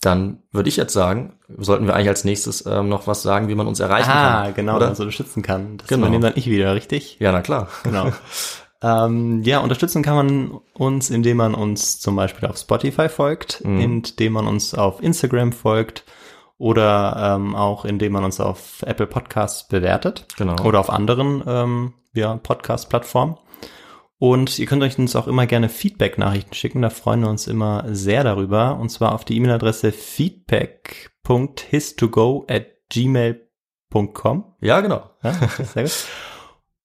[0.02, 3.56] dann würde ich jetzt sagen, sollten wir eigentlich als nächstes ähm, noch was sagen, wie
[3.56, 4.54] man uns erreichen ah, kann.
[4.56, 4.90] genau, oder?
[4.90, 5.78] uns unterstützen kann.
[5.78, 6.02] Das Genau.
[6.02, 7.18] übernehme dann ich wieder, richtig?
[7.20, 7.68] Ja, na klar.
[7.84, 8.12] Genau.
[8.82, 13.80] ähm, ja, unterstützen kann man uns, indem man uns zum Beispiel auf Spotify folgt, Mhm.
[13.80, 16.04] indem man uns auf Instagram folgt
[16.58, 20.56] oder ähm, auch indem man uns auf Apple Podcasts bewertet Genau.
[20.64, 23.38] oder auf anderen ähm, ja, Podcast-Plattformen.
[24.18, 27.84] Und ihr könnt euch uns auch immer gerne Feedback-Nachrichten schicken, da freuen wir uns immer
[27.90, 28.78] sehr darüber.
[28.80, 29.92] Und zwar auf die E-Mail-Adresse
[31.26, 34.46] feedback.histogo at gmail.com.
[34.62, 35.10] Ja, genau.
[35.24, 35.34] Ja,
[35.64, 36.06] sehr gut.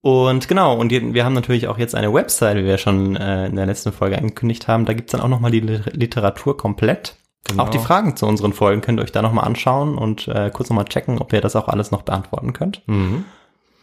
[0.02, 3.56] Und genau, und wir haben natürlich auch jetzt eine Website, wie wir schon äh, in
[3.56, 4.86] der letzten Folge angekündigt haben.
[4.86, 7.16] Da gibt's dann auch nochmal die Lit- Literatur komplett.
[7.44, 7.64] Genau.
[7.64, 10.70] Auch die Fragen zu unseren Folgen könnt ihr euch da nochmal anschauen und äh, kurz
[10.70, 12.86] nochmal checken, ob ihr das auch alles noch beantworten könnt.
[12.86, 13.24] Mhm.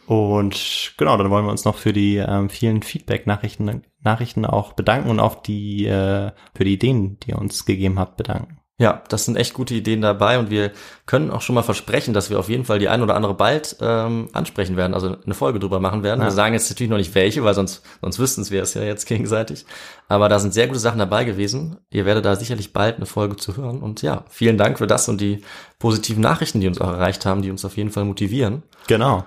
[0.06, 5.10] Und genau, dann wollen wir uns noch für die ähm, vielen Feedback-Nachrichten Nachrichten auch bedanken
[5.10, 8.57] und auch die äh, für die Ideen, die ihr uns gegeben habt, bedanken.
[8.80, 10.70] Ja, das sind echt gute Ideen dabei und wir
[11.04, 13.76] können auch schon mal versprechen, dass wir auf jeden Fall die ein oder andere bald
[13.80, 16.20] ähm, ansprechen werden, also eine Folge drüber machen werden.
[16.20, 16.26] Ja.
[16.26, 19.06] Wir sagen jetzt natürlich noch nicht welche, weil sonst, sonst wüssten wir es ja jetzt
[19.06, 19.66] gegenseitig.
[20.06, 21.78] Aber da sind sehr gute Sachen dabei gewesen.
[21.90, 23.82] Ihr werdet da sicherlich bald eine Folge zu hören.
[23.82, 25.42] Und ja, vielen Dank für das und die
[25.80, 28.62] positiven Nachrichten, die uns auch erreicht haben, die uns auf jeden Fall motivieren.
[28.86, 29.26] Genau.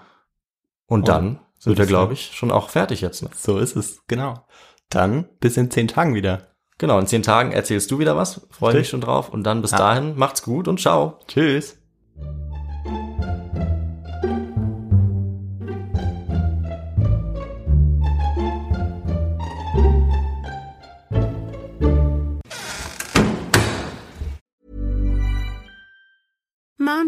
[0.85, 3.21] Und Oh, dann sind wir, ich glaube ich, schon auch fertig jetzt.
[3.21, 3.29] Ne?
[3.35, 4.45] So ist es, genau.
[4.87, 6.50] Dann bis in zehn Tagen wieder.
[6.81, 8.41] Genau, in zehn Tagen erzählst du wieder was.
[8.49, 9.29] Freue mich schon drauf.
[9.29, 9.77] Und dann bis Ja.
[9.77, 11.19] dahin, macht's gut und ciao.
[11.27, 11.77] Tschüss.